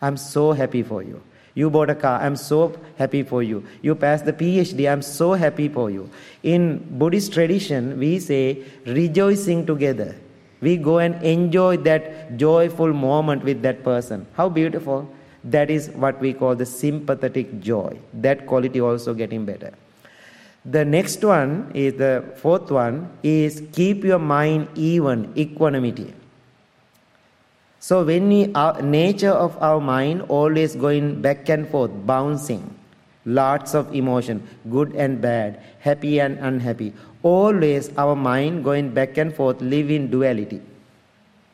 I'm 0.00 0.16
so 0.16 0.52
happy 0.52 0.82
for 0.82 1.02
you. 1.02 1.22
You 1.54 1.70
bought 1.70 1.88
a 1.88 1.94
car, 1.94 2.20
I'm 2.20 2.36
so 2.36 2.78
happy 2.98 3.22
for 3.22 3.42
you. 3.42 3.64
You 3.80 3.94
passed 3.94 4.26
the 4.26 4.32
PhD, 4.32 4.90
I'm 4.90 5.02
so 5.02 5.32
happy 5.32 5.68
for 5.68 5.90
you. 5.90 6.10
In 6.42 6.98
Buddhist 6.98 7.32
tradition, 7.32 7.98
we 7.98 8.18
say 8.18 8.62
rejoicing 8.84 9.64
together. 9.64 10.14
We 10.60 10.76
go 10.76 10.98
and 10.98 11.22
enjoy 11.22 11.78
that 11.78 12.36
joyful 12.36 12.92
moment 12.92 13.42
with 13.42 13.62
that 13.62 13.82
person. 13.82 14.26
How 14.34 14.48
beautiful. 14.48 15.10
That 15.46 15.70
is 15.70 15.88
what 15.90 16.20
we 16.20 16.32
call 16.32 16.56
the 16.56 16.66
sympathetic 16.66 17.60
joy. 17.60 17.96
That 18.12 18.46
quality 18.46 18.80
also 18.80 19.14
getting 19.14 19.44
better. 19.44 19.72
The 20.64 20.84
next 20.84 21.24
one 21.24 21.70
is 21.72 21.94
the 21.94 22.24
fourth 22.36 22.72
one 22.72 23.10
is 23.22 23.62
keep 23.72 24.02
your 24.02 24.18
mind 24.18 24.68
even, 24.74 25.32
equanimity. 25.36 26.12
So 27.78 28.04
when 28.04 28.28
we, 28.28 28.52
our 28.54 28.82
nature 28.82 29.30
of 29.30 29.56
our 29.62 29.80
mind 29.80 30.22
always 30.22 30.74
going 30.74 31.22
back 31.22 31.48
and 31.48 31.68
forth, 31.68 31.92
bouncing, 32.04 32.74
lots 33.24 33.74
of 33.74 33.94
emotion, 33.94 34.42
good 34.68 34.92
and 34.96 35.20
bad, 35.20 35.62
happy 35.78 36.18
and 36.18 36.36
unhappy. 36.40 36.92
Always 37.22 37.96
our 37.96 38.16
mind 38.16 38.64
going 38.64 38.90
back 38.90 39.16
and 39.18 39.32
forth, 39.32 39.60
live 39.60 39.92
in 39.92 40.10
duality. 40.10 40.60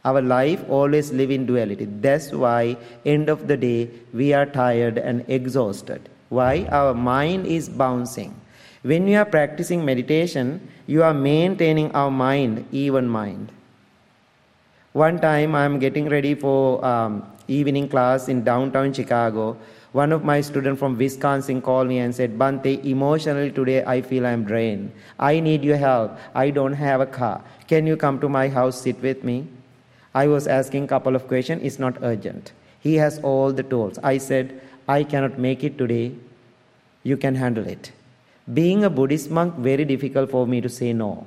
Our 0.05 0.21
life 0.21 0.65
always 0.69 1.12
live 1.12 1.31
in 1.31 1.47
duality. 1.47 1.85
That's 1.85 2.33
why 2.33 2.77
end 3.07 3.29
of 3.29 3.47
the 3.47 3.57
day 3.57 3.91
we 4.12 4.33
are 4.33 4.47
tired 4.47 4.99
and 4.99 5.25
exhausted. 5.29 6.09
Why? 6.29 6.67
Our 6.73 6.93
mind 6.95 7.47
is 7.47 7.69
bouncing. 7.69 8.35
When 8.83 9.07
you 9.07 9.19
are 9.19 9.25
practicing 9.25 9.85
meditation, 9.85 10.69
you 10.87 11.05
are 11.05 11.15
maintaining 11.15 11.93
our 11.93 12.11
mind, 12.11 12.67
even 12.73 13.07
mind. 13.07 13.53
One 14.93 15.21
time 15.21 15.55
I'm 15.55 15.79
getting 15.79 16.09
ready 16.09 16.35
for 16.35 16.85
um, 16.85 17.25
evening 17.47 17.88
class 17.88 18.29
in 18.29 18.43
downtown 18.43 18.93
Chicago. 18.93 19.57
One 19.93 20.11
of 20.11 20.25
my 20.25 20.41
students 20.41 20.81
from 20.81 20.99
Wisconsin 20.99 21.62
called 21.62 21.87
me 21.87 21.99
and 21.99 22.15
said, 22.15 22.37
Bhante, 22.38 22.85
emotionally 22.85 23.53
today 23.53 23.85
I 23.85 24.03
feel 24.03 24.27
I'm 24.27 24.43
drained. 24.45 24.91
I 25.19 25.38
need 25.38 25.62
your 25.62 25.77
help. 25.77 26.19
I 26.35 26.51
don't 26.51 26.73
have 26.73 27.01
a 27.01 27.07
car. 27.07 27.45
Can 27.69 27.87
you 27.87 27.97
come 27.97 28.19
to 28.21 28.29
my 28.29 28.49
house, 28.49 28.81
sit 28.81 29.01
with 29.01 29.23
me? 29.23 29.47
I 30.14 30.27
was 30.27 30.46
asking 30.46 30.87
couple 30.88 31.16
of 31.16 31.27
questions. 31.27 31.62
It's 31.62 31.79
not 31.79 31.96
urgent. 32.03 32.53
He 32.81 32.96
has 32.96 33.18
all 33.20 33.53
the 33.53 33.62
tools. 33.62 33.98
I 34.03 34.18
said, 34.18 34.61
I 34.88 35.05
cannot 35.05 35.38
make 35.38 35.64
it 35.64 35.79
today. 35.79 36.14
You 37.03 37.16
can 37.16 37.35
handle 37.35 37.66
it. 37.66 37.92
Being 38.53 38.85
a 38.85 38.90
Buddhist 38.90 39.31
monk, 39.31 39.55
very 39.57 39.85
difficult 39.85 40.31
for 40.31 40.46
me 40.46 40.61
to 40.61 40.68
say 40.68 40.92
no. 40.92 41.27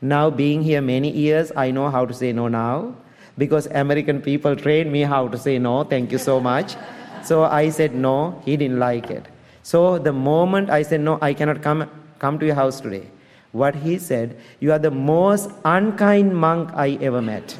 Now, 0.00 0.30
being 0.30 0.62
here 0.62 0.80
many 0.80 1.10
years, 1.10 1.50
I 1.56 1.70
know 1.70 1.90
how 1.90 2.06
to 2.06 2.14
say 2.14 2.32
no 2.32 2.48
now 2.48 2.94
because 3.36 3.66
American 3.66 4.20
people 4.22 4.54
trained 4.54 4.92
me 4.92 5.02
how 5.02 5.28
to 5.28 5.38
say 5.38 5.58
no. 5.58 5.84
Thank 5.84 6.12
you 6.12 6.18
so 6.18 6.40
much. 6.40 6.76
So 7.22 7.44
I 7.44 7.70
said 7.70 7.94
no, 7.94 8.40
he 8.44 8.56
didn't 8.56 8.78
like 8.78 9.10
it. 9.10 9.26
So 9.62 9.98
the 9.98 10.12
moment 10.12 10.70
I 10.70 10.82
said 10.82 11.00
no, 11.00 11.18
I 11.20 11.34
cannot 11.34 11.62
come, 11.62 11.90
come 12.18 12.38
to 12.38 12.46
your 12.46 12.54
house 12.54 12.80
today. 12.80 13.08
What 13.52 13.74
he 13.74 13.98
said, 13.98 14.36
you 14.60 14.72
are 14.72 14.78
the 14.78 14.90
most 14.90 15.50
unkind 15.64 16.36
monk 16.36 16.70
I 16.74 16.98
ever 17.00 17.22
met. 17.22 17.56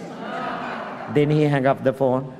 Then 1.12 1.30
he 1.30 1.46
hung 1.46 1.66
up 1.66 1.84
the 1.84 1.92
phone. 1.92 2.32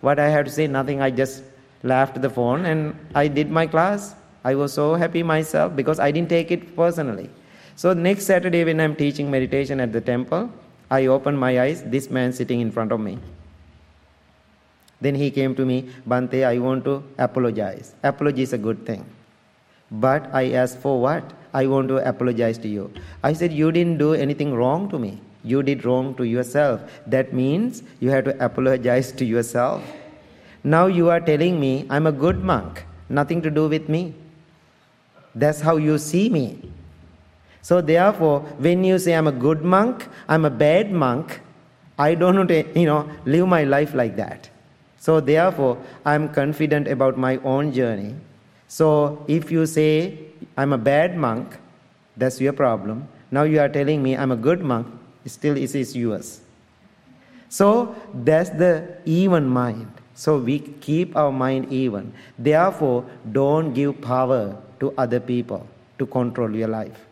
What 0.00 0.18
I 0.18 0.28
had 0.28 0.46
to 0.46 0.52
say, 0.52 0.66
nothing. 0.66 1.00
I 1.00 1.10
just 1.10 1.42
laughed 1.82 2.20
the 2.20 2.30
phone 2.30 2.66
and 2.66 2.94
I 3.14 3.28
did 3.28 3.50
my 3.50 3.66
class. 3.66 4.14
I 4.44 4.54
was 4.54 4.72
so 4.72 4.94
happy 4.94 5.22
myself 5.22 5.74
because 5.74 5.98
I 5.98 6.10
didn't 6.10 6.28
take 6.28 6.50
it 6.50 6.76
personally. 6.76 7.30
So 7.76 7.92
next 7.92 8.26
Saturday 8.26 8.64
when 8.64 8.80
I'm 8.80 8.96
teaching 8.96 9.30
meditation 9.30 9.80
at 9.80 9.92
the 9.92 10.00
temple, 10.00 10.50
I 10.90 11.06
opened 11.06 11.38
my 11.38 11.60
eyes, 11.60 11.82
this 11.82 12.10
man 12.10 12.32
sitting 12.32 12.60
in 12.60 12.70
front 12.72 12.92
of 12.92 13.00
me. 13.00 13.18
Then 15.00 15.14
he 15.14 15.30
came 15.30 15.54
to 15.54 15.64
me, 15.64 15.88
Bhante, 16.08 16.44
I 16.44 16.58
want 16.58 16.84
to 16.86 17.04
apologize. 17.18 17.94
Apology 18.02 18.42
is 18.42 18.52
a 18.52 18.58
good 18.58 18.84
thing. 18.84 19.04
But 19.90 20.28
I 20.34 20.52
asked 20.52 20.78
for 20.78 21.00
what? 21.00 21.32
I 21.54 21.66
want 21.66 21.88
to 21.88 21.96
apologize 22.08 22.58
to 22.58 22.68
you. 22.68 22.90
I 23.22 23.32
said, 23.32 23.52
You 23.52 23.70
didn't 23.72 23.98
do 23.98 24.14
anything 24.14 24.54
wrong 24.54 24.90
to 24.90 24.98
me. 24.98 25.20
You 25.44 25.62
did 25.62 25.84
wrong 25.84 26.14
to 26.16 26.24
yourself. 26.24 26.80
That 27.06 27.32
means 27.32 27.82
you 28.00 28.10
have 28.10 28.24
to 28.24 28.44
apologize 28.44 29.12
to 29.12 29.24
yourself. 29.24 29.82
Now 30.64 30.86
you 30.86 31.08
are 31.10 31.20
telling 31.20 31.60
me 31.60 31.86
I'm 31.88 32.06
a 32.06 32.12
good 32.12 32.42
monk, 32.42 32.84
nothing 33.08 33.42
to 33.42 33.50
do 33.50 33.68
with 33.68 33.88
me. 33.88 34.14
That's 35.34 35.60
how 35.60 35.76
you 35.76 35.98
see 35.98 36.28
me. 36.28 36.70
So, 37.62 37.80
therefore, 37.80 38.40
when 38.58 38.82
you 38.82 38.98
say 38.98 39.14
I'm 39.14 39.26
a 39.26 39.32
good 39.32 39.62
monk, 39.62 40.08
I'm 40.28 40.44
a 40.44 40.50
bad 40.50 40.90
monk, 40.90 41.40
I 41.98 42.14
don't 42.14 42.48
you 42.50 42.86
know, 42.86 43.10
live 43.26 43.46
my 43.46 43.64
life 43.64 43.94
like 43.94 44.16
that. 44.16 44.48
So, 44.98 45.20
therefore, 45.20 45.76
I'm 46.04 46.28
confident 46.32 46.88
about 46.88 47.18
my 47.18 47.36
own 47.38 47.72
journey. 47.72 48.14
So, 48.68 49.24
if 49.28 49.50
you 49.50 49.66
say 49.66 50.18
I'm 50.56 50.72
a 50.72 50.78
bad 50.78 51.16
monk, 51.16 51.56
that's 52.16 52.40
your 52.40 52.52
problem. 52.52 53.06
Now 53.30 53.42
you 53.42 53.60
are 53.60 53.68
telling 53.68 54.02
me 54.02 54.16
I'm 54.16 54.32
a 54.32 54.36
good 54.36 54.60
monk, 54.60 54.86
still 55.28 55.56
it 55.56 55.74
is 55.74 55.96
yours. 55.96 56.40
So, 57.48 57.94
that's 58.12 58.50
the 58.50 58.98
even 59.04 59.48
mind. 59.48 59.90
So, 60.14 60.38
we 60.38 60.58
keep 60.58 61.16
our 61.16 61.32
mind 61.32 61.72
even. 61.72 62.12
Therefore, 62.38 63.04
don't 63.32 63.72
give 63.72 64.00
power 64.00 64.56
to 64.80 64.92
other 64.98 65.20
people 65.20 65.66
to 65.98 66.06
control 66.06 66.54
your 66.54 66.68
life. 66.68 67.06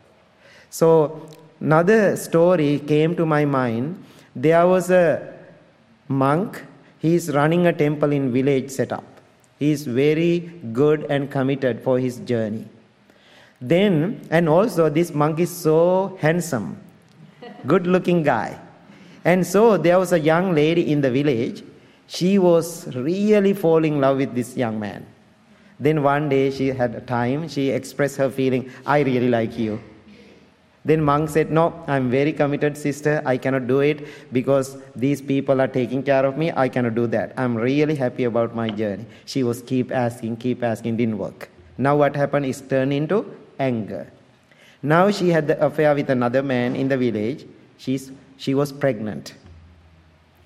So, 0.71 1.29
another 1.61 2.17
story 2.17 2.81
came 2.81 3.17
to 3.17 3.25
my 3.25 3.45
mind. 3.45 4.05
There 4.35 4.67
was 4.67 4.91
a 4.91 5.33
monk 6.09 6.63
he 6.99 7.15
is 7.15 7.31
running 7.33 7.67
a 7.67 7.73
temple 7.73 8.13
in 8.13 8.33
village 8.33 8.71
setup. 8.71 9.05
He 9.59 9.71
is 9.71 9.87
very 9.87 10.41
good 10.73 11.07
and 11.09 11.31
committed 11.31 11.83
for 11.83 11.99
his 11.99 12.19
journey. 12.19 12.67
Then, 13.61 14.21
and 14.31 14.49
also 14.49 14.89
this 14.89 15.15
monk 15.15 15.39
is 15.41 15.51
so 15.51 16.19
handsome, 16.21 16.79
good 17.67 17.87
looking 17.87 18.23
guy. 18.23 18.59
And 19.25 19.47
so 19.47 19.77
there 19.77 19.99
was 19.99 20.13
a 20.13 20.21
young 20.21 20.55
lady 20.55 20.93
in 20.93 21.01
the 21.01 21.11
village. 21.11 21.65
She 22.07 22.39
was 22.39 22.87
really 22.95 23.53
falling 23.53 23.95
in 23.95 24.01
love 24.01 24.19
with 24.19 24.35
this 24.35 24.57
young 24.57 24.79
man. 24.79 25.07
Then 25.79 26.03
one 26.03 26.29
day 26.29 26.51
she 26.51 26.69
had 26.69 26.95
a 26.95 27.01
time, 27.01 27.49
she 27.49 27.71
expressed 27.71 28.17
her 28.17 28.31
feeling, 28.31 28.71
I 28.87 29.01
really 29.01 29.29
like 29.29 29.59
you. 29.59 29.81
Then 30.85 31.03
monk 31.03 31.31
said, 31.31 31.51
No, 31.51 31.85
I'm 31.89 32.11
very 32.11 32.33
committed, 32.33 32.79
sister. 32.79 33.21
I 33.27 33.37
cannot 33.37 33.67
do 33.67 33.81
it 33.81 34.07
because 34.33 34.77
these 34.95 35.21
people 35.21 35.61
are 35.61 35.67
taking 35.67 36.03
care 36.05 36.25
of 36.25 36.39
me. 36.39 36.53
I 36.53 36.69
cannot 36.69 36.95
do 36.95 37.09
that. 37.09 37.33
I'm 37.37 37.57
really 37.57 37.97
happy 37.97 38.23
about 38.25 38.55
my 38.55 38.69
journey. 38.71 39.05
She 39.25 39.43
was 39.43 39.63
keep 39.63 39.91
asking, 39.91 40.37
keep 40.37 40.63
asking, 40.63 40.97
didn't 40.97 41.19
work. 41.19 41.49
Now 41.77 41.97
what 41.97 42.15
happened 42.15 42.47
is 42.47 42.61
turned 42.61 42.93
into 42.93 43.27
anger. 43.59 44.07
Now 44.81 45.11
she 45.11 45.31
had 45.31 45.49
the 45.49 45.61
affair 45.65 45.93
with 45.93 46.09
another 46.09 46.43
man 46.45 46.77
in 46.77 46.87
the 46.87 46.97
village. 46.97 47.45
She's, 47.77 48.13
she 48.37 48.55
was 48.55 48.73
pregnant. 48.73 49.35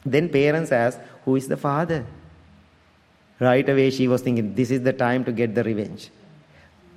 Then 0.05 0.29
parents 0.29 0.73
asked, 0.73 1.01
Who 1.25 1.37
is 1.37 1.49
the 1.49 1.57
father? 1.57 2.07
Right 3.39 3.69
away 3.69 3.91
she 3.91 4.09
was 4.09 4.23
thinking, 4.23 4.55
This 4.55 4.71
is 4.71 4.83
the 4.83 4.93
time 4.93 5.25
to 5.25 5.33
get 5.33 5.55
the 5.55 5.65
revenge. 5.65 6.11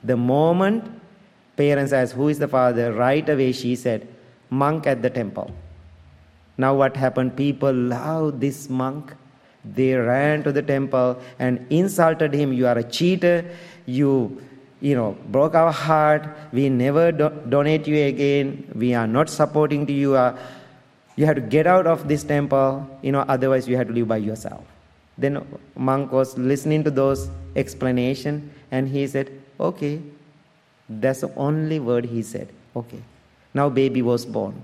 The 0.04 0.18
moment 0.18 1.02
Parents 1.56 1.94
asked, 1.94 2.14
Who 2.14 2.30
is 2.30 2.40
the 2.40 2.48
father? 2.48 2.94
Right 2.94 3.28
away 3.28 3.52
she 3.52 3.76
said, 3.76 4.08
Monk 4.50 4.88
at 4.88 5.02
the 5.02 5.10
temple. 5.10 5.52
Now 6.58 6.76
what 6.76 6.96
happened? 6.96 7.36
People 7.36 7.74
loved 7.74 8.42
this 8.42 8.70
monk. 8.70 9.14
They 9.64 9.94
ran 9.94 10.44
to 10.44 10.52
the 10.52 10.62
temple 10.62 11.22
and 11.40 11.66
insulted 11.70 12.34
him. 12.34 12.54
You 12.54 12.68
are 12.68 12.78
a 12.78 12.84
cheater. 12.84 13.46
You, 13.86 14.42
you 14.84 14.96
know, 14.96 15.16
broke 15.36 15.56
our 15.56 15.72
heart. 15.72 16.28
We 16.52 16.68
never 16.68 17.12
do- 17.12 17.32
donate 17.48 17.88
you 17.88 18.04
again. 18.06 18.70
We 18.76 18.94
are 18.94 19.08
not 19.08 19.30
supporting 19.30 19.86
to 19.88 19.94
you. 19.94 20.16
Uh, 20.16 20.38
you 21.16 21.26
have 21.26 21.36
to 21.36 21.46
get 21.56 21.68
out 21.68 21.88
of 21.88 22.08
this 22.10 22.24
temple. 22.26 22.86
You 23.02 23.14
know, 23.14 23.22
otherwise 23.36 23.66
you 23.68 23.78
have 23.78 23.88
to 23.88 23.94
live 23.94 24.10
by 24.10 24.18
yourself. 24.18 24.66
Then 25.18 25.40
monk 25.78 26.12
was 26.12 26.38
listening 26.38 26.84
to 26.84 26.92
those 26.92 27.30
explanation 27.56 28.52
and 28.72 28.90
he 28.90 29.08
said, 29.08 29.32
okay, 29.58 30.02
that's 30.90 31.22
the 31.22 31.34
only 31.36 31.80
word 31.80 32.06
he 32.06 32.22
said. 32.22 32.50
Okay. 32.76 33.02
Now 33.54 33.70
baby 33.70 34.02
was 34.02 34.26
born. 34.26 34.62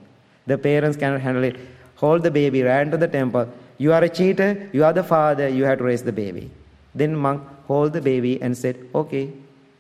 The 0.48 0.58
parents 0.58 0.98
cannot 0.98 1.22
handle 1.22 1.46
it. 1.46 1.56
Hold 1.96 2.24
the 2.24 2.32
baby, 2.32 2.64
ran 2.64 2.92
to 2.92 2.98
the 2.98 3.08
temple. 3.08 3.48
You 3.78 3.94
are 3.94 4.04
a 4.04 4.10
cheater, 4.10 4.70
you 4.74 4.84
are 4.84 4.92
the 4.92 5.04
father, 5.04 5.48
you 5.48 5.64
have 5.64 5.78
to 5.78 5.84
raise 5.86 6.04
the 6.04 6.12
baby. 6.12 6.52
Then 6.94 7.16
monk 7.16 7.42
hold 7.68 7.94
the 7.94 8.02
baby 8.02 8.42
and 8.42 8.58
said, 8.58 8.78
Okay, 8.94 9.32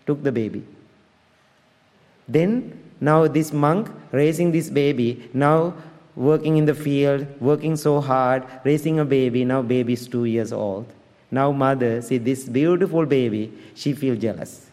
took 0.10 0.24
the 0.24 0.32
baby. 0.32 0.64
Then 2.28 2.54
now 3.00 3.28
this 3.28 3.54
monk 3.54 3.92
raising 4.12 4.52
this 4.52 4.70
baby, 4.70 5.30
now 5.34 5.76
working 6.16 6.58
in 6.58 6.66
the 6.66 6.74
field, 6.74 7.28
working 7.40 7.76
so 7.76 8.02
hard, 8.02 8.44
raising 8.64 9.00
a 9.00 9.06
baby, 9.06 9.46
now 9.46 9.62
baby 9.62 9.94
is 9.94 10.08
two 10.08 10.26
years 10.26 10.52
old. 10.52 10.88
Now 11.32 11.52
mother 11.52 12.02
see 12.02 12.18
this 12.18 12.50
beautiful 12.50 13.06
baby, 13.06 13.54
she 13.76 13.94
feel 13.94 14.16
jealous. 14.16 14.66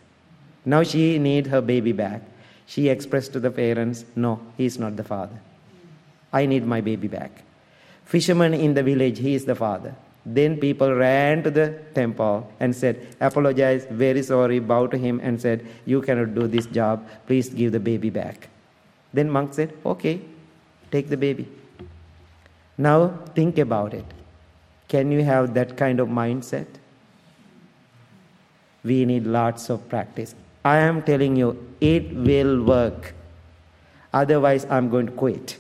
Now 0.65 0.83
she 0.83 1.19
need 1.19 1.47
her 1.49 1.61
baby 1.61 1.93
back. 1.93 2.23
She 2.67 2.89
expressed 2.89 3.33
to 3.35 3.41
the 3.41 3.51
parents, 3.51 4.07
no, 4.17 4.41
he 4.57 4.65
is 4.65 4.79
not 4.79 4.97
the 4.97 5.05
father. 5.05 5.39
I 6.33 6.47
need 6.47 6.67
my 6.67 6.81
baby 6.81 7.09
back. 7.09 7.45
Fisherman 8.05 8.55
in 8.55 8.75
the 8.75 8.83
village, 8.83 9.19
he 9.19 9.35
is 9.35 9.45
the 9.45 9.55
father. 9.55 9.95
Then 10.29 10.59
people 10.59 10.93
ran 10.93 11.45
to 11.45 11.53
the 11.53 11.79
temple 11.95 12.51
and 12.59 12.75
said, 12.75 13.15
apologize, 13.21 13.87
very 13.89 14.25
sorry, 14.25 14.59
bow 14.59 14.89
to 14.89 14.99
him 14.99 15.21
and 15.23 15.41
said, 15.41 15.65
you 15.85 16.03
cannot 16.03 16.35
do 16.35 16.49
this 16.49 16.67
job, 16.67 17.07
please 17.29 17.49
give 17.49 17.71
the 17.71 17.79
baby 17.79 18.11
back. 18.11 18.49
Then 19.15 19.31
monk 19.31 19.55
said, 19.55 19.73
okay, 19.87 20.21
take 20.91 21.09
the 21.09 21.17
baby. 21.17 21.47
Now 22.77 23.21
think 23.37 23.59
about 23.59 23.95
it. 23.95 24.05
Can 24.89 25.13
you 25.13 25.23
have 25.23 25.55
that 25.55 25.77
kind 25.77 26.01
of 26.01 26.09
mindset? 26.09 26.67
We 28.83 29.05
need 29.05 29.29
lots 29.29 29.71
of 29.71 29.89
practice. 29.89 30.35
I 30.65 30.79
am 30.79 31.03
telling 31.03 31.37
you, 31.37 31.73
it 31.81 32.13
will 32.13 32.65
work. 32.65 33.15
Otherwise, 34.13 34.67
I'm 34.69 34.91
going 34.91 35.07
to 35.07 35.13
quit. 35.13 35.57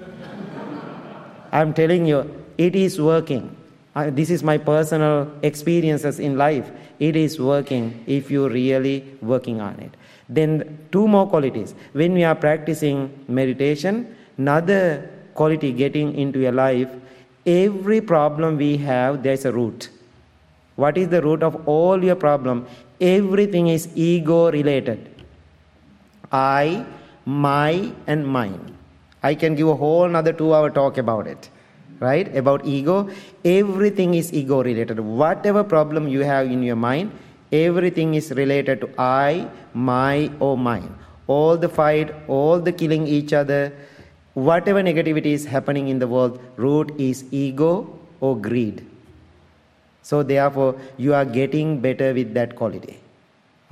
I'm 1.52 1.74
telling 1.74 2.06
you, 2.06 2.44
it 2.56 2.74
is 2.74 2.98
working. 2.98 3.57
I, 3.98 4.10
this 4.10 4.30
is 4.30 4.44
my 4.44 4.58
personal 4.58 5.28
experiences 5.42 6.20
in 6.20 6.38
life. 6.38 6.70
It 7.00 7.16
is 7.16 7.40
working 7.40 8.04
if 8.06 8.30
you're 8.30 8.48
really 8.48 8.96
working 9.20 9.60
on 9.60 9.80
it. 9.80 9.96
Then, 10.28 10.78
two 10.92 11.08
more 11.08 11.26
qualities. 11.28 11.74
When 11.94 12.12
we 12.12 12.22
are 12.22 12.36
practicing 12.36 12.98
meditation, 13.26 14.14
another 14.36 15.10
quality 15.34 15.72
getting 15.72 16.14
into 16.14 16.38
your 16.38 16.52
life, 16.52 16.88
every 17.44 18.00
problem 18.00 18.56
we 18.56 18.76
have, 18.76 19.24
there's 19.24 19.44
a 19.44 19.52
root. 19.52 19.88
What 20.76 20.96
is 20.96 21.08
the 21.08 21.20
root 21.20 21.42
of 21.42 21.66
all 21.66 22.04
your 22.04 22.14
problem? 22.14 22.66
Everything 23.00 23.66
is 23.66 23.88
ego 23.96 24.52
related. 24.52 25.10
I, 26.30 26.86
my, 27.24 27.90
and 28.06 28.24
mine. 28.24 28.76
I 29.24 29.34
can 29.34 29.56
give 29.56 29.66
a 29.66 29.74
whole 29.74 30.04
another 30.04 30.32
two 30.32 30.54
hour 30.54 30.70
talk 30.70 30.98
about 30.98 31.26
it. 31.26 31.48
Right? 32.00 32.34
About 32.36 32.64
ego. 32.64 33.10
Everything 33.44 34.14
is 34.14 34.32
ego 34.32 34.62
related. 34.62 35.00
Whatever 35.00 35.64
problem 35.64 36.06
you 36.08 36.20
have 36.20 36.46
in 36.46 36.62
your 36.62 36.76
mind, 36.76 37.10
Everything 37.50 38.14
is 38.14 38.30
related 38.32 38.80
to 38.82 38.90
I, 38.98 39.48
my, 39.72 40.30
or 40.38 40.58
mine. 40.58 40.94
All 41.26 41.56
the 41.56 41.68
fight, 41.68 42.14
all 42.28 42.60
the 42.60 42.72
killing 42.72 43.06
each 43.06 43.32
other, 43.32 43.72
whatever 44.34 44.82
negativity 44.82 45.32
is 45.32 45.46
happening 45.46 45.88
in 45.88 45.98
the 45.98 46.06
world, 46.06 46.40
root 46.56 46.92
is 46.98 47.24
ego 47.30 47.98
or 48.20 48.36
greed. 48.36 48.84
So 50.02 50.22
therefore, 50.22 50.76
you 50.98 51.14
are 51.14 51.24
getting 51.24 51.80
better 51.80 52.12
with 52.12 52.34
that 52.34 52.54
quality. 52.54 52.98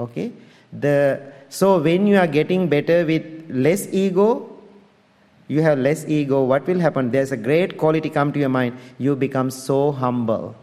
Okay? 0.00 0.32
The 0.72 1.20
so 1.48 1.78
when 1.78 2.06
you 2.06 2.16
are 2.18 2.26
getting 2.26 2.68
better 2.68 3.04
with 3.06 3.24
less 3.48 3.86
ego, 3.92 4.55
you 5.48 5.62
have 5.62 5.78
less 5.78 6.04
ego, 6.06 6.42
what 6.44 6.66
will 6.66 6.80
happen? 6.80 7.10
There's 7.10 7.32
a 7.32 7.36
great 7.36 7.78
quality 7.78 8.10
come 8.10 8.32
to 8.32 8.38
your 8.38 8.48
mind. 8.48 8.78
You 8.98 9.14
become 9.14 9.50
so 9.50 9.92
humble. 9.92 10.56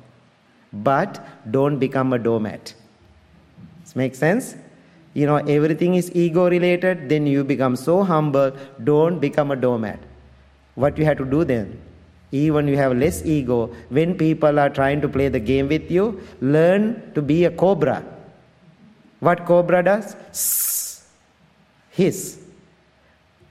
But 0.71 1.25
don't 1.51 1.79
become 1.79 2.13
a 2.13 2.19
doormat. 2.19 2.73
This 3.81 3.95
makes 3.95 4.17
sense? 4.17 4.55
You 5.13 5.27
know, 5.27 5.37
everything 5.37 5.95
is 5.95 6.13
ego 6.15 6.49
related, 6.49 7.07
then 7.07 7.27
you 7.27 7.43
become 7.43 7.75
so 7.75 8.03
humble, 8.03 8.51
don't 8.83 9.19
become 9.19 9.51
a 9.51 9.55
doormat. 9.55 9.99
What 10.75 10.97
you 10.97 11.05
have 11.05 11.17
to 11.19 11.25
do 11.25 11.43
then? 11.43 11.79
Even 12.31 12.67
you 12.67 12.75
have 12.77 12.97
less 12.97 13.23
ego, 13.23 13.67
when 13.89 14.15
people 14.17 14.59
are 14.59 14.69
trying 14.69 15.01
to 15.01 15.07
play 15.07 15.27
the 15.29 15.39
game 15.39 15.67
with 15.67 15.91
you, 15.91 16.19
learn 16.41 17.11
to 17.13 17.21
be 17.21 17.45
a 17.45 17.51
cobra. 17.51 18.03
What 19.19 19.45
cobra 19.45 19.83
does? 19.83 20.15
Hiss. 21.91 22.39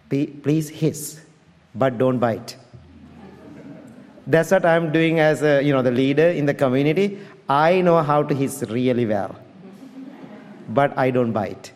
Please 0.08 0.68
hiss, 0.68 1.21
but 1.74 1.98
don't 1.98 2.18
bite. 2.18 2.56
That's 4.26 4.50
what 4.50 4.64
I'm 4.64 4.92
doing 4.92 5.20
as 5.20 5.42
a, 5.42 5.62
you 5.62 5.72
know, 5.72 5.82
the 5.82 5.90
leader 5.90 6.28
in 6.28 6.46
the 6.46 6.54
community. 6.54 7.18
I 7.48 7.80
know 7.80 8.02
how 8.02 8.22
to 8.22 8.34
hiss 8.34 8.64
really 8.68 9.04
well, 9.04 9.34
but 10.68 10.96
I 10.96 11.10
don't 11.10 11.32
bite. 11.32 11.72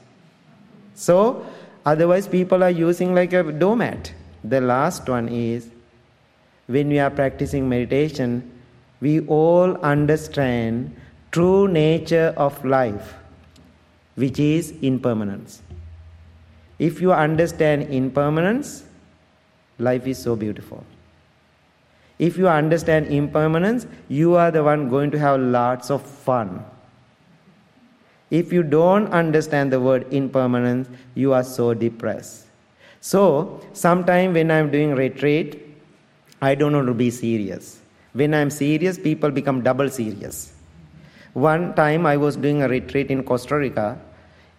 So, 0.94 1.44
otherwise, 1.84 2.28
people 2.28 2.62
are 2.62 2.70
using 2.70 3.14
like 3.14 3.32
a 3.32 3.42
doormat. 3.42 4.12
The 4.44 4.60
last 4.60 5.08
one 5.08 5.28
is 5.28 5.68
when 6.66 6.88
we 6.88 6.98
are 6.98 7.10
practicing 7.10 7.68
meditation, 7.68 8.50
we 9.00 9.20
all 9.20 9.76
understand 9.78 10.94
true 11.32 11.68
nature 11.68 12.32
of 12.36 12.64
life, 12.64 13.14
which 14.14 14.38
is 14.38 14.72
impermanence. 14.82 15.62
If 16.78 17.00
you 17.00 17.12
understand 17.12 17.82
impermanence, 17.84 18.85
life 19.78 20.06
is 20.06 20.18
so 20.18 20.36
beautiful. 20.36 20.84
If 22.18 22.38
you 22.38 22.48
understand 22.48 23.06
impermanence, 23.08 23.86
you 24.08 24.36
are 24.36 24.50
the 24.50 24.62
one 24.62 24.88
going 24.88 25.10
to 25.10 25.18
have 25.18 25.38
lots 25.40 25.90
of 25.90 26.02
fun. 26.02 26.64
If 28.30 28.52
you 28.52 28.62
don't 28.62 29.08
understand 29.08 29.72
the 29.72 29.80
word 29.80 30.06
impermanence, 30.12 30.88
you 31.14 31.32
are 31.32 31.44
so 31.44 31.74
depressed. 31.74 32.46
So, 33.00 33.60
sometime 33.72 34.32
when 34.32 34.50
I'm 34.50 34.70
doing 34.70 34.94
retreat, 34.94 35.62
I 36.42 36.54
don't 36.54 36.72
want 36.72 36.86
to 36.88 36.94
be 36.94 37.10
serious. 37.10 37.80
When 38.14 38.34
I'm 38.34 38.50
serious, 38.50 38.98
people 38.98 39.30
become 39.30 39.62
double 39.62 39.88
serious. 39.90 40.52
One 41.34 41.74
time 41.74 42.06
I 42.06 42.16
was 42.16 42.34
doing 42.36 42.62
a 42.62 42.68
retreat 42.68 43.10
in 43.10 43.22
Costa 43.22 43.56
Rica, 43.56 43.98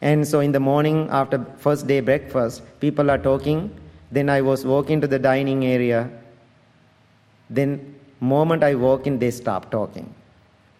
and 0.01 0.27
so 0.27 0.39
in 0.41 0.51
the 0.51 0.59
morning 0.59 1.07
after 1.09 1.43
first 1.57 1.87
day 1.87 1.99
breakfast, 2.01 2.61
people 2.79 3.09
are 3.09 3.17
talking. 3.17 3.71
Then 4.11 4.29
I 4.29 4.41
was 4.41 4.65
walking 4.65 5.01
to 5.01 5.07
the 5.07 5.19
dining 5.19 5.65
area. 5.65 6.09
Then 7.49 7.95
moment 8.19 8.63
I 8.63 8.75
walk 8.75 9.07
in, 9.07 9.19
they 9.19 9.31
stop 9.31 9.69
talking. 9.71 10.13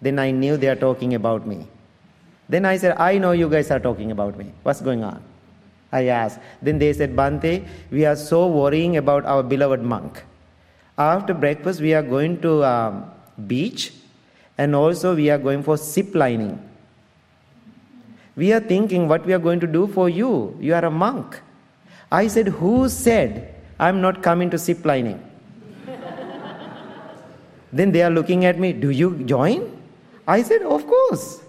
Then 0.02 0.20
I 0.20 0.32
knew 0.32 0.58
they 0.58 0.68
are 0.68 0.76
talking 0.76 1.16
about 1.16 1.46
me. 1.48 1.68
Then 2.50 2.66
I 2.66 2.78
said, 2.78 2.98
I 2.98 3.18
know 3.18 3.32
you 3.32 3.50
guys 3.50 3.72
are 3.72 3.80
talking 3.80 4.12
about 4.12 4.38
me. 4.38 4.52
What's 4.63 4.82
going 4.82 5.04
on? 5.04 5.22
I 5.92 6.08
asked. 6.08 6.40
Then 6.62 6.80
they 6.80 6.94
said, 6.94 7.16
Bhante, 7.16 7.66
we 7.92 8.06
are 8.06 8.16
so 8.16 8.48
worrying 8.48 8.98
about 8.98 9.26
our 9.26 9.44
beloved 9.44 9.82
monk. 9.82 10.24
After 10.98 11.34
breakfast, 11.34 11.82
we 11.82 11.94
are 11.94 12.02
going 12.04 12.42
to 12.42 12.63
um, 12.63 13.12
beach 13.46 13.94
and 14.58 14.76
also 14.76 15.16
we 15.16 15.30
are 15.30 15.38
going 15.38 15.63
for 15.63 15.78
zip 15.78 16.16
lining. 16.16 16.60
We 18.36 18.54
are 18.54 18.60
thinking 18.60 19.08
what 19.08 19.26
we 19.26 19.34
are 19.34 19.40
going 19.40 19.60
to 19.60 19.68
do 19.68 19.88
for 19.88 20.10
you. 20.10 20.56
You 20.60 20.74
are 20.76 20.86
a 20.86 20.92
monk. 20.92 21.42
I 22.12 22.28
said, 22.28 22.48
Who 22.48 22.89
said 22.89 23.56
I'm 23.80 24.02
not 24.02 24.24
coming 24.24 24.50
to 24.52 24.58
zip 24.58 24.86
lining? 24.86 25.24
then 27.74 27.91
they 27.91 28.02
are 28.02 28.10
looking 28.10 28.46
at 28.46 28.58
me, 28.60 28.74
Do 28.74 28.89
you 28.89 29.24
join? 29.24 29.82
I 30.28 30.41
said, 30.41 30.62
Of 30.62 30.88
course. 30.88 31.41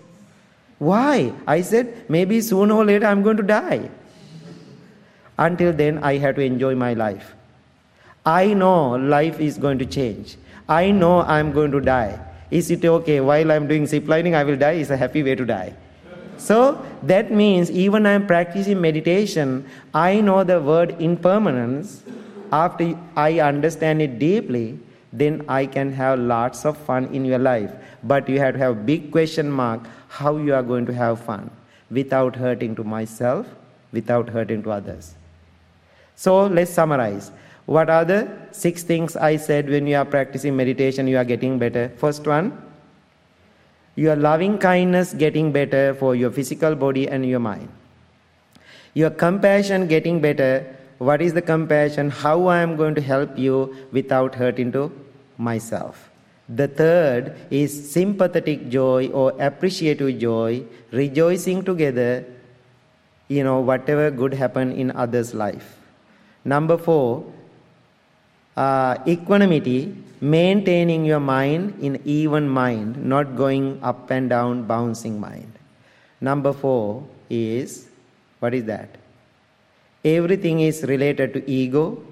Why? 0.79 1.33
I 1.47 1.63
said, 1.63 2.05
Maybe 2.09 2.41
sooner 2.41 2.75
or 2.75 2.85
later 2.85 3.07
I'm 3.07 3.23
going 3.23 3.37
to 3.37 3.43
die. 3.43 3.91
Until 5.39 5.73
then, 5.73 6.03
I 6.03 6.19
have 6.19 6.35
to 6.35 6.43
enjoy 6.43 6.75
my 6.75 6.95
life. 6.95 7.35
I 8.27 8.53
know 8.55 8.97
life 8.97 9.39
is 9.39 9.57
going 9.57 9.79
to 9.79 9.87
change. 9.87 10.37
I 10.69 10.91
know 10.91 11.21
I'm 11.23 11.53
going 11.53 11.71
to 11.71 11.81
die. 11.81 12.19
Is 12.51 12.71
it 12.71 12.85
okay? 12.85 13.21
While 13.21 13.53
I'm 13.53 13.69
doing 13.69 13.87
zip 13.87 14.09
lining, 14.09 14.35
I 14.35 14.43
will 14.43 14.57
die. 14.57 14.73
It's 14.73 14.91
a 14.91 14.97
happy 14.97 15.23
way 15.23 15.37
to 15.37 15.45
die. 15.45 15.75
So 16.39 16.85
that 17.03 17.31
means 17.31 17.71
even 17.71 18.07
I'm 18.07 18.27
practicing 18.27 18.81
meditation, 18.81 19.67
I 19.93 20.21
know 20.21 20.45
the 20.45 20.61
word 20.61 21.01
impermanence. 21.01 22.03
After 22.51 22.99
I 23.15 23.41
understand 23.41 24.01
it 24.01 24.19
deeply, 24.19 24.79
then 25.13 25.45
I 25.49 25.67
can 25.67 25.93
have 25.93 26.19
lots 26.19 26.65
of 26.65 26.79
fun 26.79 27.07
in 27.15 27.25
your 27.25 27.39
life. 27.39 27.73
But 28.03 28.29
you 28.29 28.39
have 28.39 28.55
to 28.55 28.59
have 28.61 28.87
big 28.87 29.11
question 29.11 29.51
mark 29.51 29.87
how 30.09 30.37
you 30.37 30.55
are 30.55 30.63
going 30.63 30.87
to 30.87 30.95
have 30.95 31.21
fun 31.21 31.51
without 31.91 32.37
hurting 32.37 32.77
to 32.77 32.85
myself, 32.85 33.47
without 33.93 34.29
hurting 34.29 34.63
to 34.63 34.71
others. 34.71 35.15
So 36.17 36.47
let's 36.47 36.71
summarize. 36.71 37.31
What 37.67 37.91
are 37.91 38.05
the 38.05 38.29
six 38.53 38.83
things 38.83 39.17
I 39.17 39.37
said 39.37 39.69
when 39.69 39.87
you 39.87 39.97
are 39.97 40.05
practicing 40.05 40.57
meditation, 40.57 41.07
you 41.07 41.19
are 41.19 41.25
getting 41.25 41.59
better? 41.59 41.91
First 41.99 42.27
one, 42.27 42.63
your 44.05 44.15
loving 44.15 44.57
kindness 44.59 45.13
getting 45.21 45.51
better 45.51 45.93
for 46.01 46.15
your 46.15 46.31
physical 46.31 46.75
body 46.77 47.09
and 47.09 47.27
your 47.27 47.41
mind. 47.41 47.69
Your 48.95 49.11
compassion 49.11 49.89
getting 49.89 50.21
better. 50.21 50.53
What 50.99 51.21
is 51.21 51.35
the 51.35 51.43
compassion? 51.43 52.11
How 52.11 52.47
I 52.47 52.59
am 52.59 52.77
going 52.77 52.95
to 52.95 53.01
help 53.01 53.37
you 53.37 53.75
without 53.91 54.37
hurting 54.37 54.71
to 54.73 54.93
myself. 55.37 56.11
The 56.49 56.69
third 56.69 57.35
is 57.51 57.75
sympathetic 57.93 58.69
joy 58.69 59.09
or 59.09 59.33
appreciative 59.41 60.19
joy, 60.19 60.63
rejoicing 60.93 61.65
together, 61.65 62.25
you 63.27 63.43
know, 63.43 63.59
whatever 63.61 64.13
good 64.13 64.33
happen 64.33 64.73
in 64.73 64.93
others' 64.93 65.35
life. 65.35 65.77
Number 66.45 66.79
four, 66.79 67.25
uh, 68.65 68.97
equanimity, 69.07 69.95
maintaining 70.21 71.05
your 71.05 71.21
mind 71.21 71.79
in 71.81 72.01
even 72.05 72.49
mind, 72.49 72.97
not 73.05 73.37
going 73.37 73.79
up 73.83 74.11
and 74.11 74.29
down, 74.29 74.65
bouncing 74.65 75.21
mind. 75.21 75.53
Number 76.21 76.53
four 76.53 77.07
is 77.31 77.87
what 78.41 78.55
is 78.55 78.65
that? 78.65 78.89
Everything 80.05 80.61
is 80.61 80.83
related 80.83 81.35
to 81.35 81.51
ego. 81.51 82.03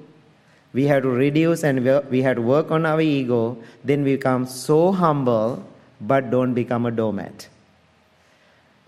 We 0.73 0.85
have 0.85 1.03
to 1.03 1.09
reduce 1.09 1.65
and 1.65 1.85
we 2.11 2.23
have 2.23 2.37
to 2.37 2.43
work 2.43 2.71
on 2.71 2.87
our 2.87 3.01
ego. 3.01 3.57
Then 3.85 4.05
we 4.05 4.17
become 4.17 4.47
so 4.47 4.93
humble, 4.93 5.65
but 6.01 6.31
don't 6.31 6.55
become 6.55 6.87
a 6.87 6.91
doormat. 6.91 7.49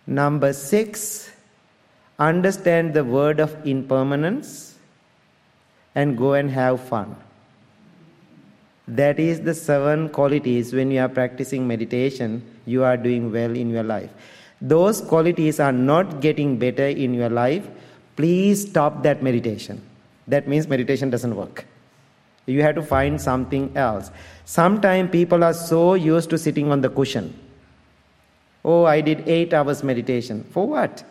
Number 0.07 0.53
six, 0.53 1.31
understand 2.19 2.95
the 2.95 3.05
word 3.05 3.41
of 3.41 3.55
impermanence 3.67 4.75
and 5.95 6.17
go 6.19 6.35
and 6.35 6.51
have 6.51 6.81
fun. 6.81 7.17
That 8.89 9.21
is 9.21 9.43
the 9.43 9.53
seven 9.53 10.09
qualities 10.09 10.73
when 10.73 10.91
you 10.91 11.01
are 11.01 11.11
practicing 11.11 11.69
meditation, 11.69 12.43
you 12.65 12.85
are 12.85 12.97
doing 12.97 13.31
well 13.31 13.55
in 13.55 13.69
your 13.69 13.83
life. 13.83 14.11
Those 14.63 15.03
qualities 15.03 15.61
are 15.61 15.73
not 15.73 16.21
getting 16.21 16.59
better 16.59 16.87
in 16.87 17.13
your 17.13 17.29
life, 17.29 17.69
please 18.17 18.69
stop 18.69 19.03
that 19.03 19.23
meditation. 19.23 19.83
That 20.27 20.49
means 20.49 20.67
meditation 20.67 21.11
doesn't 21.11 21.37
work. 21.37 21.67
You 22.47 22.63
have 22.63 22.77
to 22.77 22.83
find 22.83 23.21
something 23.21 23.77
else. 23.77 24.11
Sometimes 24.47 25.11
people 25.11 25.45
are 25.45 25.53
so 25.53 25.93
used 25.93 26.31
to 26.31 26.39
sitting 26.39 26.73
on 26.73 26.81
the 26.81 26.89
cushion. 26.89 27.39
Oh, 28.65 28.85
I 28.85 29.03
did 29.03 29.29
eight 29.29 29.53
hours 29.53 29.85
meditation. 29.85 30.45
For 30.51 30.67
what? 30.67 31.05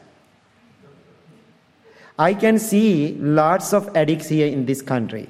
I 2.17 2.33
can 2.33 2.57
see 2.57 3.13
lots 3.19 3.71
of 3.71 3.95
addicts 3.95 4.27
here 4.27 4.47
in 4.47 4.65
this 4.65 4.81
country 4.81 5.29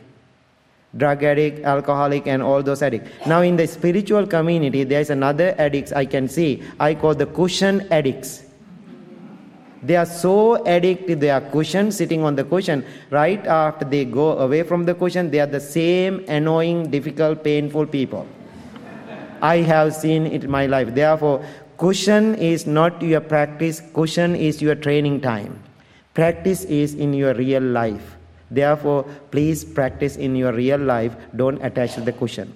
drug 0.98 1.24
addict, 1.24 1.64
alcoholic, 1.64 2.28
and 2.28 2.42
all 2.42 2.62
those 2.64 2.82
addicts. 2.82 3.10
Now, 3.26 3.42
in 3.42 3.56
the 3.56 3.68
spiritual 3.68 4.28
community, 4.28 4.84
there 4.84 5.00
is 5.00 5.10
another 5.10 5.56
addicts 5.58 5.92
I 5.92 6.06
can 6.06 6.28
see. 6.28 6.64
I 6.80 6.96
call 6.96 7.16
the 7.16 7.28
cushion 7.28 7.88
addicts. 7.92 8.44
They 9.84 9.96
are 9.96 10.08
so 10.08 10.66
addicted, 10.66 11.22
they 11.22 11.30
are 11.30 11.40
cushion, 11.40 11.92
sitting 11.92 12.24
on 12.24 12.36
the 12.36 12.44
cushion. 12.44 12.84
Right 13.12 13.46
after 13.46 13.86
they 13.86 14.06
go 14.06 14.38
away 14.40 14.64
from 14.64 14.86
the 14.86 14.96
cushion, 14.96 15.30
they 15.30 15.40
are 15.40 15.46
the 15.48 15.60
same 15.60 16.26
annoying, 16.28 16.90
difficult, 16.90 17.44
painful 17.44 17.86
people. 17.86 18.28
I 19.42 19.58
have 19.58 19.94
seen 19.94 20.26
it 20.26 20.44
in 20.44 20.50
my 20.50 20.66
life. 20.66 20.96
Therefore, 20.96 21.46
cushion 21.78 22.34
is 22.36 22.66
not 22.66 23.02
your 23.04 23.22
practice, 23.22 23.82
cushion 23.94 24.36
is 24.36 24.62
your 24.64 24.74
training 24.74 25.22
time. 25.22 25.62
Practice 26.16 26.64
is 26.66 26.96
in 26.96 27.14
your 27.14 27.36
real 27.36 27.62
life. 27.62 28.17
Therefore, 28.50 29.04
please 29.32 29.66
practice 29.66 30.16
in 30.16 30.36
your 30.36 30.54
real 30.54 30.80
life. 30.80 31.16
Don't 31.36 31.62
attach 31.64 31.96
to 31.96 32.02
the 32.02 32.14
cushion. 32.14 32.54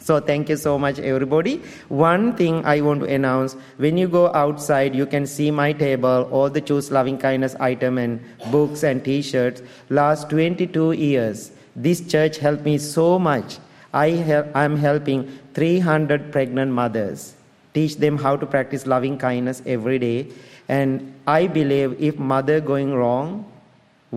So, 0.00 0.20
thank 0.20 0.48
you 0.48 0.56
so 0.56 0.78
much, 0.78 1.00
everybody. 1.00 1.62
One 1.88 2.36
thing 2.36 2.64
I 2.64 2.80
want 2.80 3.00
to 3.00 3.06
announce 3.06 3.54
when 3.76 3.98
you 3.98 4.06
go 4.06 4.32
outside, 4.32 4.94
you 4.94 5.04
can 5.04 5.26
see 5.26 5.50
my 5.50 5.72
table, 5.72 6.28
all 6.30 6.48
the 6.48 6.60
Choose 6.60 6.92
Loving 6.92 7.18
Kindness 7.18 7.56
item 7.58 7.98
and 7.98 8.20
books 8.52 8.84
and 8.84 9.04
t 9.04 9.20
shirts. 9.20 9.62
Last 9.90 10.30
22 10.30 10.92
years, 10.92 11.50
this 11.74 12.06
church 12.06 12.38
helped 12.38 12.64
me 12.64 12.78
so 12.78 13.18
much. 13.18 13.58
I 13.92 14.06
am 14.54 14.76
helping 14.76 15.26
300 15.54 16.30
pregnant 16.30 16.70
mothers, 16.70 17.34
teach 17.74 17.96
them 17.96 18.18
how 18.18 18.36
to 18.36 18.46
practice 18.46 18.86
loving 18.86 19.18
kindness 19.18 19.60
every 19.66 19.98
day. 19.98 20.28
And 20.68 21.14
I 21.26 21.46
believe 21.46 22.00
if 22.00 22.18
mother 22.18 22.60
going 22.60 22.94
wrong, 22.94 23.50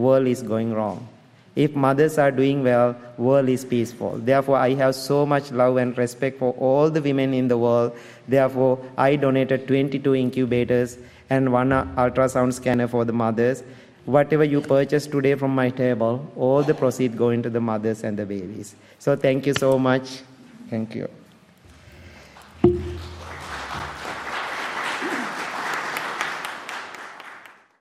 world 0.01 0.27
is 0.27 0.41
going 0.41 0.73
wrong. 0.73 1.07
If 1.55 1.75
mothers 1.75 2.17
are 2.17 2.31
doing 2.31 2.63
well, 2.63 2.95
world 3.17 3.49
is 3.49 3.65
peaceful. 3.65 4.17
Therefore, 4.17 4.57
I 4.57 4.73
have 4.75 4.95
so 4.95 5.25
much 5.25 5.51
love 5.51 5.77
and 5.77 5.97
respect 5.97 6.39
for 6.39 6.53
all 6.53 6.89
the 6.89 7.01
women 7.01 7.33
in 7.33 7.47
the 7.47 7.57
world. 7.57 7.97
Therefore, 8.27 8.79
I 8.97 9.15
donated 9.15 9.67
22 9.67 10.15
incubators 10.15 10.97
and 11.29 11.51
one 11.51 11.71
uh, 11.71 11.85
ultrasound 11.97 12.53
scanner 12.53 12.87
for 12.87 13.03
the 13.03 13.13
mothers. 13.13 13.63
Whatever 14.05 14.43
you 14.43 14.61
purchase 14.61 15.05
today 15.05 15.35
from 15.35 15.53
my 15.53 15.69
table, 15.69 16.31
all 16.35 16.63
the 16.63 16.73
proceeds 16.73 17.15
go 17.15 17.29
into 17.29 17.49
the 17.49 17.61
mothers 17.61 18.03
and 18.03 18.17
the 18.17 18.25
babies. 18.25 18.75
So 18.97 19.15
thank 19.15 19.45
you 19.45 19.53
so 19.53 19.77
much. 19.77 20.21
Thank 20.69 20.95
you. 20.95 21.09